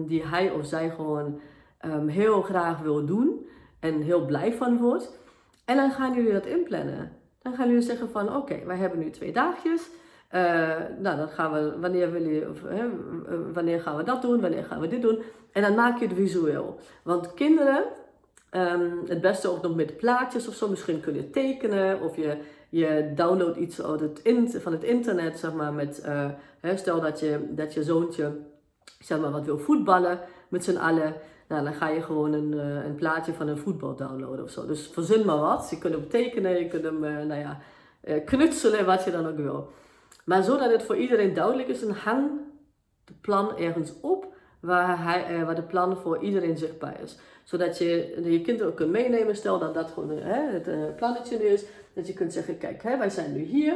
die 0.06 0.26
hij 0.26 0.52
of 0.52 0.66
zij 0.66 0.90
gewoon 0.90 1.40
um, 1.86 2.08
heel 2.08 2.42
graag 2.42 2.80
wil 2.80 3.06
doen 3.06 3.48
en 3.80 4.02
heel 4.02 4.26
blij 4.26 4.54
van 4.54 4.78
wordt. 4.78 5.18
En 5.66 5.76
dan 5.76 5.92
gaan 5.92 6.14
jullie 6.14 6.34
dat 6.34 6.46
inplannen. 6.46 7.12
Dan 7.42 7.54
gaan 7.54 7.68
jullie 7.68 7.82
zeggen 7.82 8.10
van 8.10 8.36
oké, 8.36 8.66
wij 8.66 8.78
hebben 8.78 9.00
nu 9.00 9.10
twee 9.10 9.32
dagjes. 9.32 9.90
Uh, 10.36 10.76
nou, 11.00 11.18
dan 11.18 11.28
gaan 11.28 11.54
we, 11.54 11.80
wanneer, 11.80 12.12
wil 12.12 12.24
je, 12.24 12.50
of, 12.50 12.62
wanneer 13.54 13.82
gaan 13.82 13.98
we 13.98 14.04
dat 14.04 14.22
doen, 14.22 14.42
wanneer 14.42 14.64
gaan 14.64 14.80
we 14.80 14.88
dit 14.88 15.02
doen. 15.02 15.22
En 15.52 15.62
dan 15.62 15.76
maak 15.76 16.00
je 16.00 16.08
het 16.08 16.16
visueel. 16.16 16.80
Want 17.04 17.34
kinderen, 17.34 17.84
um, 18.52 19.04
het 19.08 19.22
beste 19.22 19.50
ook 19.52 19.62
nog 19.62 19.76
met 19.76 19.98
plaatjes 19.98 20.48
of 20.48 20.54
zo, 20.54 20.68
misschien 20.70 21.00
kun 21.00 21.14
je 21.14 21.30
tekenen 21.30 22.02
of 22.02 22.16
je, 22.16 22.38
je 22.70 23.12
downloadt 23.16 23.58
iets 23.58 23.76
van 24.56 24.72
het 24.72 24.84
internet, 24.84 25.40
zeg 25.40 25.54
maar, 25.54 25.74
met, 25.74 26.04
uh, 26.06 26.30
hè, 26.60 26.78
stel 26.78 27.02
dat 27.02 27.20
je, 27.20 27.48
dat 27.50 27.74
je 27.74 27.84
zoontje, 27.84 28.32
zeg 29.00 29.20
maar, 29.20 29.32
wat 29.32 29.46
wil 29.46 29.60
voetballen 29.60 30.20
met 30.50 30.64
z'n 30.64 30.78
allen. 30.78 31.14
Nou, 31.50 31.64
dan 31.64 31.74
ga 31.74 31.88
je 31.88 32.02
gewoon 32.02 32.34
een, 32.34 32.52
uh, 32.52 32.86
een 32.86 32.96
plaatje 32.96 33.34
van 33.34 33.48
een 33.48 33.58
voetbal 33.58 33.96
downloaden 33.96 34.44
of 34.44 34.50
zo. 34.50 34.66
Dus 34.66 34.88
verzin 34.88 35.26
maar 35.26 35.40
wat. 35.40 35.68
Je 35.70 35.78
kunt 35.78 35.94
hem 35.94 36.10
tekenen, 36.10 36.60
je 36.60 36.68
kunt 36.68 36.84
hem, 36.84 37.04
uh, 37.04 37.18
nou 37.18 37.40
ja, 37.40 37.60
uh, 38.04 38.26
knutselen, 38.26 38.86
wat 38.86 39.04
je 39.04 39.12
dan 39.12 39.28
ook 39.28 39.38
wil. 39.38 39.72
Maar 40.26 40.44
zodat 40.44 40.72
het 40.72 40.84
voor 40.84 40.96
iedereen 40.96 41.34
duidelijk 41.34 41.68
is, 41.68 41.80
dan 41.80 41.92
hang 41.92 42.30
de 43.06 43.14
plan 43.22 43.58
ergens 43.58 43.94
op 44.02 44.34
waar, 44.60 45.04
hij, 45.04 45.46
waar 45.46 45.56
de 45.56 45.62
plan 45.62 45.98
voor 45.98 46.24
iedereen 46.24 46.58
zichtbaar 46.58 47.02
is. 47.04 47.18
Zodat 47.44 47.78
je 47.78 48.22
je 48.24 48.42
kind 48.42 48.62
ook 48.62 48.76
kunt 48.76 48.92
meenemen. 48.92 49.36
Stel 49.36 49.60
dat 49.60 49.74
dat 49.74 49.92
gewoon 49.92 50.18
het 50.18 50.96
plannetje 50.96 51.52
is. 51.52 51.64
Dat 51.94 52.08
je 52.08 52.14
kunt 52.14 52.34
zeggen, 52.34 52.58
kijk, 52.58 52.84
hè, 52.84 52.98
wij 52.98 53.10
zijn 53.10 53.34
nu 53.34 53.44
hier. 53.44 53.74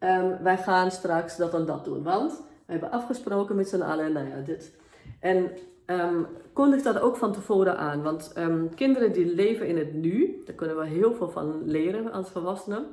Um, 0.00 0.42
wij 0.42 0.58
gaan 0.58 0.90
straks 0.90 1.36
dat 1.36 1.54
en 1.54 1.66
dat 1.66 1.84
doen. 1.84 2.02
Want 2.02 2.32
we 2.66 2.72
hebben 2.72 2.90
afgesproken 2.90 3.56
met 3.56 3.68
z'n 3.68 3.80
allen, 3.80 4.12
nou 4.12 4.28
ja, 4.28 4.40
dit. 4.44 4.72
En 5.20 5.50
um, 5.86 6.26
kondig 6.52 6.82
dat 6.82 7.00
ook 7.00 7.16
van 7.16 7.32
tevoren 7.32 7.78
aan. 7.78 8.02
Want 8.02 8.32
um, 8.38 8.74
kinderen 8.74 9.12
die 9.12 9.34
leven 9.34 9.66
in 9.66 9.78
het 9.78 9.94
nu, 9.94 10.42
daar 10.44 10.54
kunnen 10.54 10.78
we 10.78 10.86
heel 10.86 11.14
veel 11.14 11.30
van 11.30 11.62
leren 11.64 12.12
als 12.12 12.30
volwassenen. 12.30 12.86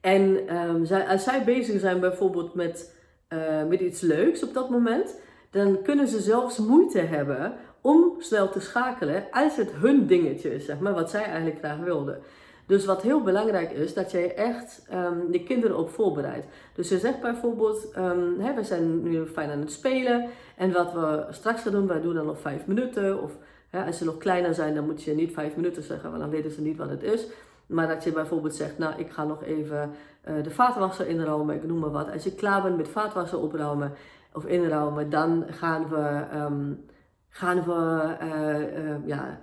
En 0.00 0.56
um, 0.56 0.84
zij, 0.84 1.06
als 1.06 1.24
zij 1.24 1.44
bezig 1.44 1.80
zijn 1.80 2.00
bijvoorbeeld 2.00 2.54
met, 2.54 2.96
uh, 3.28 3.64
met 3.68 3.80
iets 3.80 4.00
leuks 4.00 4.42
op 4.42 4.54
dat 4.54 4.70
moment, 4.70 5.20
dan 5.50 5.82
kunnen 5.82 6.08
ze 6.08 6.20
zelfs 6.20 6.58
moeite 6.58 6.98
hebben 6.98 7.56
om 7.80 8.14
snel 8.18 8.48
te 8.48 8.60
schakelen 8.60 9.26
als 9.30 9.56
het 9.56 9.70
hun 9.72 10.06
dingetje 10.06 10.54
is, 10.54 10.64
zeg 10.64 10.78
maar, 10.78 10.94
wat 10.94 11.10
zij 11.10 11.22
eigenlijk 11.22 11.58
graag 11.58 11.78
wilden. 11.78 12.22
Dus 12.66 12.84
wat 12.84 13.02
heel 13.02 13.22
belangrijk 13.22 13.70
is, 13.70 13.94
dat 13.94 14.10
jij 14.10 14.34
echt 14.34 14.86
um, 14.92 15.30
de 15.30 15.42
kinderen 15.42 15.78
op 15.78 15.90
voorbereidt. 15.90 16.46
Dus 16.74 16.88
je 16.88 16.98
zegt 16.98 17.20
bijvoorbeeld, 17.20 17.96
um, 17.98 18.40
hè, 18.40 18.54
we 18.54 18.64
zijn 18.64 19.02
nu 19.02 19.26
fijn 19.26 19.50
aan 19.50 19.60
het 19.60 19.72
spelen. 19.72 20.28
En 20.56 20.72
wat 20.72 20.92
we 20.92 21.26
straks 21.30 21.62
gaan 21.62 21.72
doen, 21.72 21.86
wij 21.86 22.00
doen 22.00 22.14
dan 22.14 22.26
nog 22.26 22.40
vijf 22.40 22.66
minuten. 22.66 23.22
Of 23.22 23.32
hè, 23.70 23.84
als 23.84 23.98
ze 23.98 24.04
nog 24.04 24.18
kleiner 24.18 24.54
zijn, 24.54 24.74
dan 24.74 24.84
moet 24.84 25.02
je 25.02 25.14
niet 25.14 25.32
vijf 25.32 25.56
minuten 25.56 25.82
zeggen, 25.82 26.08
want 26.08 26.22
dan 26.22 26.30
weten 26.30 26.50
ze 26.50 26.60
niet 26.60 26.76
wat 26.76 26.90
het 26.90 27.02
is. 27.02 27.26
Maar 27.66 27.88
dat 27.88 28.04
je 28.04 28.12
bijvoorbeeld 28.12 28.54
zegt, 28.54 28.78
nou 28.78 28.94
ik 28.96 29.10
ga 29.10 29.24
nog 29.24 29.44
even 29.44 29.90
uh, 30.28 30.42
de 30.42 30.50
vaatwasser 30.50 31.06
inruimen, 31.06 31.54
ik 31.54 31.64
noem 31.64 31.78
maar 31.78 31.90
wat. 31.90 32.10
Als 32.12 32.24
je 32.24 32.34
klaar 32.34 32.62
bent 32.62 32.76
met 32.76 32.88
vaatwasser 32.88 33.40
opruimen 33.40 33.92
of 34.32 34.44
inruimen, 34.44 35.10
dan 35.10 35.44
gaan 35.50 35.88
we, 35.88 36.24
um, 36.34 36.84
gaan 37.28 37.64
we 37.64 38.02
uh, 38.22 38.84
uh, 38.84 39.06
ja 39.06 39.38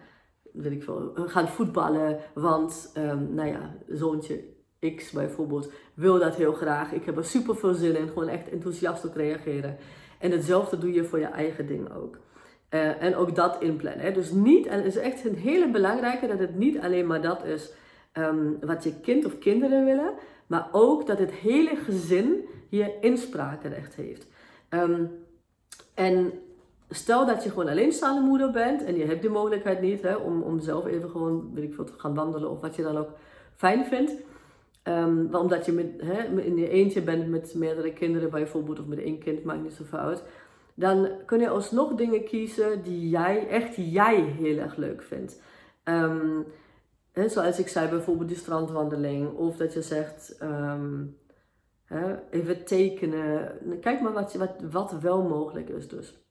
weet 0.54 0.72
ik 0.72 0.84
veel, 0.84 1.12
gaan 1.16 1.48
voetballen. 1.48 2.20
Want, 2.34 2.94
um, 2.98 3.34
nou 3.34 3.48
ja, 3.48 3.76
zoontje 3.88 4.44
X 4.96 5.12
bijvoorbeeld 5.12 5.72
wil 5.94 6.20
dat 6.20 6.36
heel 6.36 6.54
graag. 6.54 6.92
Ik 6.92 7.06
heb 7.06 7.18
er 7.18 7.26
super 7.26 7.56
veel 7.56 7.74
zin 7.74 7.96
in. 7.96 8.08
Gewoon 8.08 8.28
echt 8.28 8.50
enthousiast 8.50 9.06
op 9.06 9.16
reageren. 9.16 9.78
En 10.20 10.32
hetzelfde 10.32 10.78
doe 10.78 10.94
je 10.94 11.04
voor 11.04 11.20
je 11.20 11.26
eigen 11.26 11.68
ding 11.68 11.94
ook. 11.94 12.18
Uh, 12.70 13.04
en 13.04 13.16
ook 13.16 13.36
dat 13.36 13.62
inplannen. 13.62 14.06
Hè. 14.06 14.12
Dus 14.12 14.32
niet, 14.32 14.66
en 14.66 14.78
het 14.78 14.86
is 14.86 14.98
echt 14.98 15.26
een 15.26 15.36
hele 15.36 15.72
belangrijke 15.72 16.28
dat 16.28 16.40
het 16.40 16.56
niet 16.56 16.80
alleen 16.80 17.08
maar 17.08 17.22
dat 17.22 17.46
is 17.46 17.74
um, 18.14 18.58
wat 18.62 18.84
je 18.84 19.00
kind 19.00 19.26
of 19.26 19.40
kinderen 19.40 19.86
willen, 19.86 20.14
maar 20.48 20.68
ook 20.72 21.08
dat 21.08 21.20
het 21.20 21.32
hele 21.32 21.76
gezin 21.76 22.46
hier 22.70 22.92
inspraakrecht 23.02 23.96
heeft. 23.96 24.28
Um, 24.70 25.12
en 25.94 26.34
stel 26.92 27.26
dat 27.26 27.44
je 27.44 27.50
gewoon 27.50 27.68
alleenstaande 27.70 28.22
moeder 28.22 28.52
bent 28.52 28.84
en 28.84 28.98
je 28.98 29.06
hebt 29.06 29.22
die 29.22 29.30
mogelijkheid 29.30 29.82
niet 29.82 30.02
hè, 30.02 30.16
om, 30.16 30.42
om 30.42 30.60
zelf 30.60 30.86
even 30.86 31.10
gewoon, 31.10 31.52
weet 31.54 31.64
ik 31.64 31.74
veel, 31.74 31.84
te 31.84 31.94
gaan 31.98 32.16
wandelen 32.16 32.50
of 32.50 32.62
wat 32.62 32.76
je 32.76 32.84
dan 32.84 32.98
ook 32.98 33.10
fijn 33.56 33.86
vindt. 33.86 34.14
Um, 34.84 35.36
omdat 35.36 35.66
je 35.66 35.72
met, 35.72 35.88
hè, 35.98 36.42
in 36.42 36.58
je 36.58 36.70
eentje 36.70 37.02
bent 37.02 37.28
met 37.28 37.54
meerdere 37.56 37.94
kinderen 37.94 38.30
bijvoorbeeld, 38.30 38.80
of 38.80 38.86
met 38.86 39.00
één 39.00 39.20
kind, 39.20 39.44
maakt 39.44 39.64
niet 39.64 39.74
zoveel 39.74 40.00
uit. 40.00 40.24
Dan 40.74 41.10
kun 41.26 41.40
je 41.40 41.50
alsnog 41.50 41.94
dingen 41.94 42.24
kiezen 42.24 42.84
die 42.84 43.10
jij, 43.10 43.48
echt 43.48 43.76
jij 43.76 44.22
heel 44.22 44.58
erg 44.58 44.76
leuk 44.76 45.02
vindt. 45.02 45.42
Um, 45.84 46.46
hè, 47.12 47.30
zoals 47.30 47.60
ik 47.60 47.68
zei, 47.68 47.90
bijvoorbeeld 47.90 48.28
die 48.28 48.38
strandwandeling. 48.38 49.38
Of 49.38 49.58
dat 49.58 49.74
je 49.74 49.82
zegt, 49.82 50.38
um, 50.44 51.18
hè, 51.86 52.16
even 52.30 52.66
tekenen. 52.66 53.60
Kijk 53.82 54.02
maar 54.02 54.14
wat, 54.14 54.34
wat, 54.34 54.56
wat 54.72 54.92
wel 54.92 55.22
mogelijk 55.22 55.70
is 55.70 55.88
dus. 55.88 56.26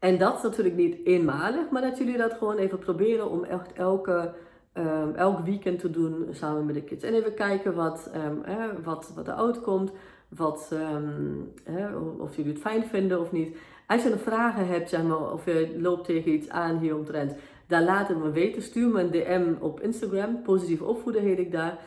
En 0.00 0.18
dat 0.18 0.36
is 0.36 0.42
natuurlijk 0.42 0.76
niet 0.76 0.96
eenmalig, 1.04 1.70
maar 1.70 1.82
dat 1.82 1.98
jullie 1.98 2.16
dat 2.16 2.32
gewoon 2.32 2.56
even 2.56 2.78
proberen 2.78 3.30
om 3.30 3.44
echt 3.44 3.72
elke, 3.72 4.34
um, 4.74 5.14
elk 5.14 5.38
weekend 5.44 5.78
te 5.78 5.90
doen 5.90 6.26
samen 6.30 6.66
met 6.66 6.74
de 6.74 6.82
kids. 6.82 7.04
En 7.04 7.14
even 7.14 7.34
kijken 7.34 7.74
wat, 7.74 8.10
um, 8.16 8.44
eh, 8.44 8.64
wat, 8.84 9.12
wat 9.14 9.28
eruit 9.28 9.60
komt, 9.60 9.92
wat, 10.28 10.70
um, 10.72 11.52
eh, 11.64 12.18
of 12.18 12.36
jullie 12.36 12.52
het 12.52 12.60
fijn 12.60 12.84
vinden 12.84 13.20
of 13.20 13.32
niet. 13.32 13.56
Als 13.86 14.02
je 14.02 14.08
nog 14.08 14.20
vragen 14.20 14.66
hebt, 14.66 14.88
zeg 14.88 15.02
maar, 15.02 15.32
of 15.32 15.44
je 15.44 15.76
loopt 15.78 16.04
tegen 16.04 16.32
iets 16.32 16.48
aan 16.48 16.78
hier 16.78 16.96
omtrent, 16.96 17.36
dan 17.66 17.84
laat 17.84 18.08
het 18.08 18.18
me 18.18 18.30
weten. 18.30 18.62
Stuur 18.62 18.88
me 18.88 19.00
een 19.00 19.10
DM 19.10 19.54
op 19.58 19.80
Instagram, 19.80 20.42
positief 20.42 20.80
opvoeden 20.80 21.22
heet 21.22 21.38
ik 21.38 21.52
daar. 21.52 21.78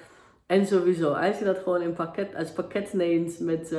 En 0.46 0.65
sowieso, 0.65 1.12
als 1.12 1.39
je 1.39 1.46
dat 1.46 1.58
gewoon 1.58 1.82
in 1.82 1.93
pakket, 1.93 2.36
als 2.36 2.51
pakket 2.51 2.93
neemt 2.93 3.39
met, 3.39 3.77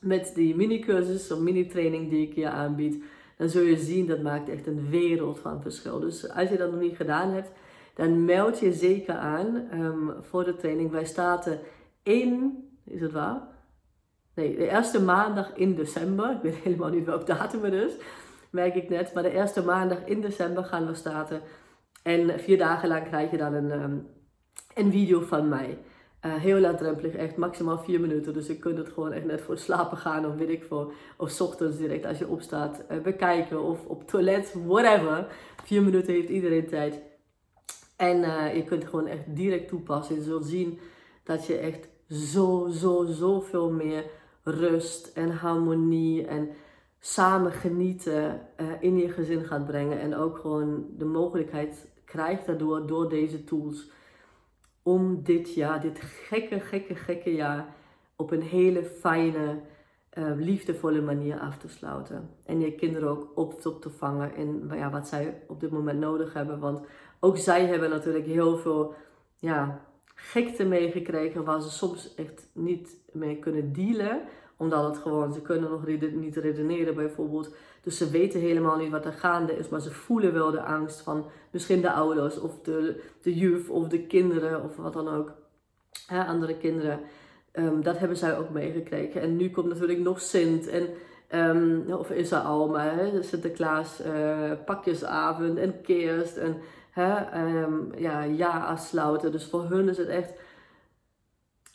met 0.00 0.32
die 0.34 0.56
mini-cursus 0.56 1.32
of 1.32 1.38
mini-training 1.38 2.10
die 2.10 2.26
ik 2.28 2.34
je 2.34 2.48
aanbied 2.48 3.04
dan 3.44 3.52
zul 3.52 3.62
je 3.62 3.76
zien 3.76 4.06
dat 4.06 4.22
maakt 4.22 4.48
echt 4.48 4.66
een 4.66 4.90
wereld 4.90 5.38
van 5.38 5.62
verschil. 5.62 6.00
Dus 6.00 6.30
als 6.30 6.48
je 6.48 6.56
dat 6.56 6.70
nog 6.70 6.80
niet 6.80 6.96
gedaan 6.96 7.30
hebt, 7.30 7.50
dan 7.94 8.24
meld 8.24 8.58
je 8.58 8.72
zeker 8.72 9.14
aan 9.14 9.68
um, 9.72 10.12
voor 10.20 10.44
de 10.44 10.56
training. 10.56 10.90
Wij 10.90 11.04
starten 11.04 11.58
in, 12.02 12.64
is 12.84 13.00
het 13.00 13.12
waar? 13.12 13.40
Nee, 14.34 14.56
de 14.56 14.68
eerste 14.68 15.02
maandag 15.02 15.52
in 15.54 15.74
december. 15.74 16.30
Ik 16.30 16.42
weet 16.42 16.54
helemaal 16.64 16.90
niet 16.90 17.04
welke 17.04 17.24
datum 17.24 17.64
het 17.64 17.72
is, 17.72 17.92
merk 18.50 18.74
ik 18.74 18.88
net. 18.88 19.14
Maar 19.14 19.22
de 19.22 19.34
eerste 19.34 19.64
maandag 19.64 20.04
in 20.04 20.20
december 20.20 20.64
gaan 20.64 20.86
we 20.86 20.94
starten. 20.94 21.40
En 22.02 22.40
vier 22.40 22.58
dagen 22.58 22.88
lang 22.88 23.04
krijg 23.04 23.30
je 23.30 23.36
dan 23.36 23.54
een, 23.54 23.70
ehm, 23.70 23.96
een 24.74 24.90
video 24.90 25.20
van 25.20 25.48
mij. 25.48 25.78
Uh, 26.26 26.34
heel 26.34 26.58
laagdrempelig, 26.58 27.14
echt 27.14 27.36
maximaal 27.36 27.78
vier 27.78 28.00
minuten. 28.00 28.32
Dus 28.32 28.46
je 28.46 28.58
kunt 28.58 28.78
het 28.78 28.88
gewoon 28.88 29.12
echt 29.12 29.24
net 29.24 29.40
voor 29.40 29.58
slapen 29.58 29.96
gaan 29.96 30.26
of 30.26 30.34
weet 30.34 30.48
ik 30.48 30.64
veel. 30.64 30.92
Of 31.16 31.40
ochtends 31.40 31.76
direct 31.76 32.04
als 32.04 32.18
je 32.18 32.28
opstaat 32.28 32.84
uh, 32.90 32.98
bekijken 33.02 33.62
of 33.62 33.86
op 33.86 34.08
toilet, 34.08 34.54
whatever. 34.66 35.26
Vier 35.64 35.82
minuten 35.82 36.12
heeft 36.12 36.28
iedereen 36.28 36.66
tijd. 36.66 37.02
En 37.96 38.16
uh, 38.16 38.54
je 38.54 38.64
kunt 38.64 38.82
het 38.82 38.90
gewoon 38.90 39.06
echt 39.06 39.22
direct 39.26 39.68
toepassen. 39.68 40.14
Je 40.14 40.22
zult 40.22 40.46
zien 40.46 40.78
dat 41.24 41.46
je 41.46 41.56
echt 41.56 41.88
zo, 42.08 42.68
zo, 42.70 43.04
zoveel 43.04 43.70
meer 43.70 44.04
rust 44.42 45.06
en 45.06 45.30
harmonie 45.30 46.26
en 46.26 46.48
samen 47.00 47.52
genieten 47.52 48.40
in 48.80 48.96
je 48.98 49.08
gezin 49.08 49.44
gaat 49.44 49.66
brengen. 49.66 50.00
En 50.00 50.16
ook 50.16 50.38
gewoon 50.38 50.86
de 50.98 51.04
mogelijkheid 51.04 51.88
krijgt 52.04 52.46
daardoor, 52.46 52.86
door 52.86 53.08
deze 53.08 53.44
tools 53.44 53.90
om 54.84 55.22
dit 55.22 55.54
jaar, 55.54 55.80
dit 55.80 56.00
gekke, 56.00 56.60
gekke, 56.60 56.94
gekke 56.94 57.34
jaar, 57.34 57.66
op 58.16 58.30
een 58.30 58.42
hele 58.42 58.84
fijne, 58.84 59.60
uh, 60.18 60.30
liefdevolle 60.36 61.00
manier 61.00 61.38
af 61.38 61.58
te 61.58 61.68
sluiten. 61.68 62.30
En 62.44 62.60
je 62.60 62.72
kinderen 62.72 63.08
ook 63.08 63.30
op, 63.34 63.60
te 63.80 63.90
vangen 63.90 64.36
in 64.36 64.70
ja, 64.74 64.90
wat 64.90 65.08
zij 65.08 65.42
op 65.48 65.60
dit 65.60 65.70
moment 65.70 65.98
nodig 65.98 66.32
hebben. 66.32 66.58
Want 66.58 66.86
ook 67.20 67.38
zij 67.38 67.66
hebben 67.66 67.90
natuurlijk 67.90 68.26
heel 68.26 68.56
veel 68.56 68.94
ja, 69.36 69.80
gekte 70.14 70.64
meegekregen 70.64 71.44
waar 71.44 71.60
ze 71.60 71.70
soms 71.70 72.14
echt 72.14 72.48
niet 72.52 72.96
mee 73.12 73.38
kunnen 73.38 73.72
dealen 73.72 74.22
omdat 74.56 74.84
het 74.84 74.98
gewoon, 74.98 75.32
ze 75.32 75.40
kunnen 75.40 75.70
nog 75.70 75.86
niet 76.12 76.36
redeneren 76.36 76.94
bijvoorbeeld. 76.94 77.54
Dus 77.82 77.98
ze 77.98 78.10
weten 78.10 78.40
helemaal 78.40 78.76
niet 78.76 78.90
wat 78.90 79.04
er 79.04 79.12
gaande 79.12 79.56
is. 79.56 79.68
Maar 79.68 79.80
ze 79.80 79.90
voelen 79.90 80.32
wel 80.32 80.50
de 80.50 80.62
angst 80.62 81.00
van 81.00 81.26
misschien 81.50 81.80
de 81.80 81.92
ouders 81.92 82.38
of 82.38 82.60
de, 82.60 83.02
de 83.22 83.34
juf 83.34 83.70
of 83.70 83.88
de 83.88 84.06
kinderen 84.06 84.62
of 84.62 84.76
wat 84.76 84.92
dan 84.92 85.08
ook. 85.08 85.32
andere 86.08 86.56
kinderen. 86.56 87.00
Um, 87.52 87.82
dat 87.82 87.98
hebben 87.98 88.16
zij 88.16 88.38
ook 88.38 88.50
meegekregen. 88.50 89.20
En 89.20 89.36
nu 89.36 89.50
komt 89.50 89.68
natuurlijk 89.68 89.98
nog 89.98 90.20
Sint 90.20 90.66
en 90.66 90.88
um, 91.34 91.92
of 91.92 92.10
is 92.10 92.30
er 92.30 92.38
al, 92.38 92.78
hè, 92.78 93.22
Sinterklaas, 93.22 94.00
uh, 94.06 94.52
pakjesavond 94.64 95.58
en 95.58 95.80
kerst 95.82 96.36
en 96.36 96.56
hè, 96.90 97.42
um, 97.62 97.90
ja, 97.96 98.22
ja 98.22 98.66
afsluiten. 98.66 99.32
Dus 99.32 99.46
voor 99.46 99.64
hun 99.64 99.88
is 99.88 99.96
het 99.96 100.08
echt 100.08 100.32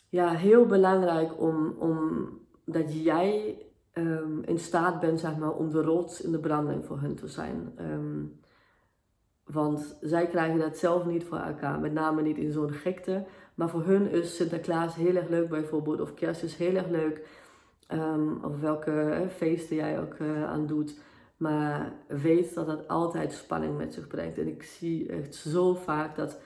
ja, 0.08 0.30
heel 0.30 0.66
belangrijk 0.66 1.40
om, 1.40 1.74
om 1.78 2.28
dat 2.72 3.02
jij 3.02 3.58
um, 3.94 4.42
in 4.44 4.58
staat 4.58 5.00
bent 5.00 5.20
zeg 5.20 5.36
maar, 5.36 5.52
om 5.52 5.70
de 5.70 5.82
rots 5.82 6.20
in 6.20 6.32
de 6.32 6.38
branding 6.38 6.84
voor 6.84 7.00
hen 7.00 7.14
te 7.14 7.28
zijn. 7.28 7.72
Um, 7.80 8.40
want 9.44 9.98
zij 10.00 10.26
krijgen 10.26 10.58
dat 10.58 10.78
zelf 10.78 11.06
niet 11.06 11.24
voor 11.24 11.38
elkaar, 11.38 11.80
met 11.80 11.92
name 11.92 12.22
niet 12.22 12.38
in 12.38 12.52
zo'n 12.52 12.72
gekte. 12.72 13.24
Maar 13.54 13.68
voor 13.68 13.84
hun 13.84 14.10
is 14.10 14.36
Sinterklaas 14.36 14.94
heel 14.94 15.16
erg 15.16 15.28
leuk 15.28 15.48
bijvoorbeeld, 15.48 16.00
of 16.00 16.14
kerst 16.14 16.42
is 16.42 16.56
heel 16.56 16.74
erg 16.74 16.88
leuk. 16.88 17.26
Um, 17.92 18.44
of 18.44 18.60
welke 18.60 19.26
feesten 19.36 19.76
jij 19.76 20.00
ook 20.00 20.18
uh, 20.18 20.44
aan 20.44 20.66
doet. 20.66 20.98
Maar 21.36 21.92
weet 22.08 22.54
dat 22.54 22.66
dat 22.66 22.88
altijd 22.88 23.32
spanning 23.32 23.76
met 23.76 23.94
zich 23.94 24.06
brengt. 24.06 24.38
En 24.38 24.48
ik 24.48 24.62
zie 24.62 25.08
echt 25.08 25.34
zo 25.34 25.74
vaak 25.74 26.16
dat 26.16 26.40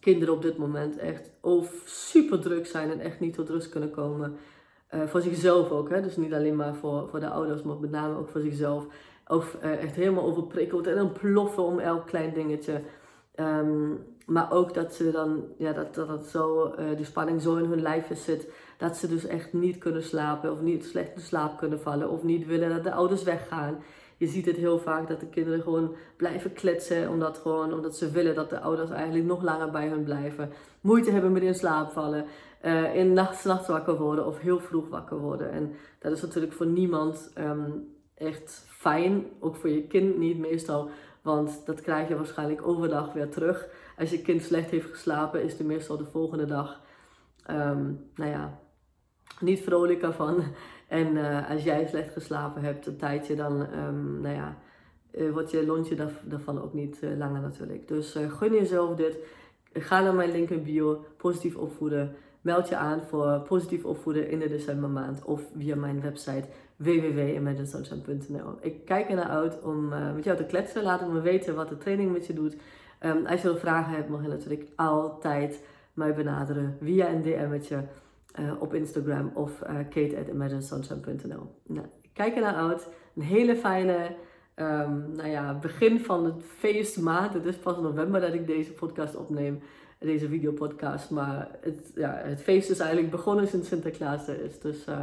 kinderen 0.00 0.34
op 0.34 0.42
dit 0.42 0.56
moment 0.56 0.96
echt 0.96 1.30
of 1.40 1.82
super 1.84 2.40
druk 2.40 2.66
zijn 2.66 2.90
en 2.90 3.00
echt 3.00 3.20
niet 3.20 3.34
tot 3.34 3.48
rust 3.48 3.68
kunnen 3.68 3.90
komen. 3.90 4.36
Uh, 4.94 5.06
voor 5.06 5.20
zichzelf 5.20 5.70
ook. 5.70 5.90
Hè? 5.90 6.02
Dus 6.02 6.16
niet 6.16 6.34
alleen 6.34 6.56
maar 6.56 6.74
voor, 6.74 7.08
voor 7.08 7.20
de 7.20 7.28
ouders, 7.28 7.62
maar 7.62 7.76
met 7.76 7.90
name 7.90 8.16
ook 8.16 8.28
voor 8.28 8.40
zichzelf. 8.40 8.86
Of 9.26 9.56
uh, 9.64 9.82
echt 9.82 9.94
helemaal 9.94 10.24
overprikkeld 10.24 10.86
en 10.86 10.96
dan 10.96 11.12
ploffen 11.12 11.62
om 11.62 11.78
elk 11.78 12.06
klein 12.06 12.34
dingetje. 12.34 12.80
Um, 13.36 13.98
maar 14.26 14.52
ook 14.52 14.74
dat 14.74 14.94
ze 14.94 15.10
dan, 15.10 15.44
ja, 15.58 15.72
dat, 15.72 15.94
dat, 15.94 16.08
dat 16.08 16.26
zo, 16.26 16.74
uh, 16.78 16.96
die 16.96 17.04
spanning 17.04 17.42
zo 17.42 17.56
in 17.56 17.64
hun 17.64 17.82
lijf 17.82 18.10
zit. 18.12 18.48
Dat 18.76 18.96
ze 18.96 19.08
dus 19.08 19.26
echt 19.26 19.52
niet 19.52 19.78
kunnen 19.78 20.02
slapen 20.02 20.52
of 20.52 20.60
niet 20.60 20.84
slecht 20.84 21.14
in 21.14 21.20
slaap 21.20 21.58
kunnen 21.58 21.80
vallen. 21.80 22.10
Of 22.10 22.22
niet 22.22 22.46
willen 22.46 22.68
dat 22.68 22.82
de 22.82 22.92
ouders 22.92 23.22
weggaan. 23.22 23.82
Je 24.18 24.26
ziet 24.26 24.46
het 24.46 24.56
heel 24.56 24.78
vaak 24.78 25.08
dat 25.08 25.20
de 25.20 25.28
kinderen 25.28 25.62
gewoon 25.62 25.94
blijven 26.16 26.52
kletsen. 26.52 27.10
Omdat, 27.10 27.38
gewoon, 27.38 27.72
omdat 27.72 27.96
ze 27.96 28.10
willen 28.10 28.34
dat 28.34 28.50
de 28.50 28.60
ouders 28.60 28.90
eigenlijk 28.90 29.26
nog 29.26 29.42
langer 29.42 29.70
bij 29.70 29.88
hun 29.88 30.04
blijven. 30.04 30.52
Moeite 30.80 31.10
hebben 31.10 31.32
met 31.32 31.42
in 31.42 31.54
slaap 31.54 31.90
vallen 31.90 32.24
uh, 32.64 32.94
in 32.94 33.12
nachts, 33.12 33.44
nachts 33.44 33.68
wakker 33.68 33.96
worden 33.96 34.26
of 34.26 34.38
heel 34.38 34.60
vroeg 34.60 34.88
wakker 34.88 35.18
worden. 35.18 35.50
En 35.50 35.72
dat 35.98 36.12
is 36.12 36.22
natuurlijk 36.22 36.52
voor 36.52 36.66
niemand 36.66 37.32
um, 37.38 37.94
echt 38.14 38.64
fijn, 38.68 39.26
ook 39.40 39.56
voor 39.56 39.70
je 39.70 39.86
kind 39.86 40.18
niet 40.18 40.38
meestal, 40.38 40.90
want 41.22 41.66
dat 41.66 41.80
krijg 41.80 42.08
je 42.08 42.16
waarschijnlijk 42.16 42.66
overdag 42.66 43.12
weer 43.12 43.30
terug. 43.30 43.68
Als 43.98 44.10
je 44.10 44.22
kind 44.22 44.42
slecht 44.42 44.70
heeft 44.70 44.90
geslapen, 44.90 45.42
is 45.42 45.58
het 45.58 45.66
meestal 45.66 45.96
de 45.96 46.04
volgende 46.04 46.44
dag, 46.44 46.80
um, 47.50 48.10
nou 48.14 48.30
ja, 48.30 48.58
niet 49.40 49.60
vrolijker 49.60 50.12
van. 50.12 50.42
En 50.88 51.16
uh, 51.16 51.50
als 51.50 51.62
jij 51.62 51.86
slecht 51.86 52.12
geslapen 52.12 52.62
hebt 52.62 52.86
een 52.86 52.96
tijdje, 52.96 53.36
dan, 53.36 53.60
um, 53.60 54.20
nou 54.20 54.34
ja, 54.34 54.56
uh, 55.12 55.32
wordt 55.32 55.50
je 55.50 55.66
lontje 55.66 55.96
daarvan 56.22 56.62
ook 56.62 56.72
niet 56.72 56.98
uh, 57.00 57.16
langer 57.16 57.40
natuurlijk. 57.40 57.88
Dus 57.88 58.16
gun 58.28 58.52
jezelf 58.52 58.96
dit. 58.96 59.18
Ga 59.72 60.00
naar 60.00 60.14
mijn 60.14 60.30
link 60.30 60.50
in 60.50 60.62
bio, 60.62 61.04
positief 61.16 61.56
opvoeden. 61.56 62.14
Meld 62.40 62.68
je 62.68 62.76
aan 62.76 63.00
voor 63.08 63.40
positief 63.40 63.84
opvoeden 63.84 64.30
in 64.30 64.38
de 64.38 64.48
decembermaand 64.48 65.24
of 65.24 65.42
via 65.58 65.76
mijn 65.76 66.00
website 66.00 66.48
www.imaginesunshine.nl. 66.76 68.58
Ik 68.60 68.84
kijk 68.84 69.08
ernaar 69.08 69.28
uit 69.28 69.62
om 69.62 69.88
met 70.14 70.24
jou 70.24 70.36
te 70.36 70.44
kletsen. 70.44 70.82
Laat 70.82 71.12
me 71.12 71.20
weten 71.20 71.54
wat 71.54 71.68
de 71.68 71.78
training 71.78 72.12
met 72.12 72.26
je 72.26 72.32
doet. 72.32 72.56
Um, 73.02 73.26
als 73.26 73.42
je 73.42 73.56
vragen 73.56 73.92
hebt, 73.92 74.08
mag 74.08 74.22
je 74.22 74.28
natuurlijk 74.28 74.68
altijd 74.76 75.62
mij 75.94 76.14
benaderen 76.14 76.76
via 76.82 77.08
een 77.08 77.22
DM'tje 77.22 77.84
uh, 78.40 78.52
op 78.58 78.74
Instagram 78.74 79.30
of 79.34 79.60
uh, 79.62 79.68
kate.imaginesunshine.nl. 79.68 81.54
Nou, 81.66 81.86
kijk 82.12 82.34
ernaar 82.34 82.54
uit. 82.54 82.88
Een 83.16 83.22
hele 83.22 83.56
fijne 83.56 84.14
um, 84.56 85.12
nou 85.16 85.28
ja, 85.28 85.58
begin 85.58 86.00
van 86.00 86.24
het 86.24 86.42
feestmaand. 86.56 87.34
Het 87.34 87.44
is 87.44 87.56
pas 87.56 87.76
november 87.76 88.20
dat 88.20 88.34
ik 88.34 88.46
deze 88.46 88.72
podcast 88.72 89.16
opneem 89.16 89.62
deze 89.98 90.28
videopodcast. 90.28 91.10
Maar 91.10 91.48
het, 91.60 91.92
ja, 91.94 92.20
het 92.24 92.42
feest 92.42 92.70
is 92.70 92.78
eigenlijk 92.78 93.10
begonnen 93.10 93.48
sinds 93.48 93.68
Sinterklaas 93.68 94.28
er 94.28 94.44
is. 94.44 94.60
Dus 94.60 94.86
uh, 94.88 94.98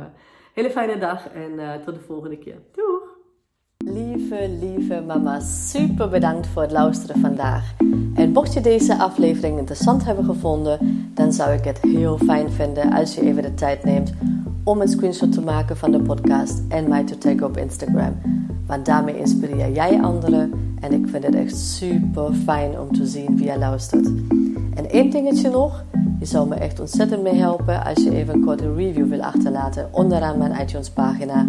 hele 0.53 0.69
fijne 0.69 0.97
dag 0.97 1.29
en 1.29 1.81
tot 1.85 1.93
de 1.93 2.01
volgende 2.01 2.37
keer. 2.37 2.57
Doeg! 2.71 3.15
Lieve, 3.77 4.49
lieve 4.59 5.01
mama, 5.01 5.39
super 5.39 6.09
bedankt 6.09 6.47
voor 6.47 6.61
het 6.61 6.71
luisteren 6.71 7.21
vandaag. 7.21 7.73
Mocht 8.35 8.53
je 8.53 8.61
deze 8.61 8.97
aflevering 8.97 9.57
interessant 9.57 10.05
hebben 10.05 10.25
gevonden, 10.25 11.09
dan 11.13 11.33
zou 11.33 11.51
ik 11.51 11.63
het 11.63 11.79
heel 11.81 12.17
fijn 12.17 12.51
vinden 12.51 12.93
als 12.93 13.15
je 13.15 13.21
even 13.21 13.41
de 13.41 13.53
tijd 13.53 13.83
neemt 13.83 14.13
om 14.63 14.81
een 14.81 14.87
screenshot 14.87 15.31
te 15.31 15.41
maken 15.41 15.77
van 15.77 15.91
de 15.91 16.01
podcast 16.01 16.61
en 16.69 16.89
mij 16.89 17.03
te 17.03 17.17
taggen 17.17 17.45
op 17.45 17.57
Instagram. 17.57 18.15
Want 18.67 18.85
daarmee 18.85 19.19
inspireer 19.19 19.71
jij 19.71 20.01
anderen 20.01 20.51
en 20.81 20.93
ik 20.93 21.07
vind 21.07 21.23
het 21.23 21.35
echt 21.35 21.57
super 21.57 22.33
fijn 22.33 22.79
om 22.79 22.93
te 22.93 23.05
zien 23.05 23.37
wie 23.37 23.51
je 23.51 23.57
luistert. 23.57 24.05
En 24.75 24.89
één 24.89 25.09
dingetje 25.09 25.49
nog. 25.49 25.83
Je 26.19 26.25
zou 26.25 26.47
me 26.47 26.55
echt 26.55 26.79
ontzettend 26.79 27.23
mee 27.23 27.35
helpen 27.35 27.85
als 27.85 28.03
je 28.03 28.15
even 28.15 28.33
een 28.33 28.45
korte 28.45 28.73
review 28.73 29.07
wil 29.07 29.21
achterlaten 29.21 29.89
onderaan 29.91 30.37
mijn 30.37 30.61
iTunes 30.61 30.89
pagina. 30.89 31.47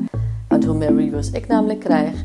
Want 0.48 0.64
hoe 0.64 0.76
meer 0.76 0.96
reviews 0.96 1.30
ik 1.30 1.46
namelijk 1.46 1.80
krijg, 1.80 2.24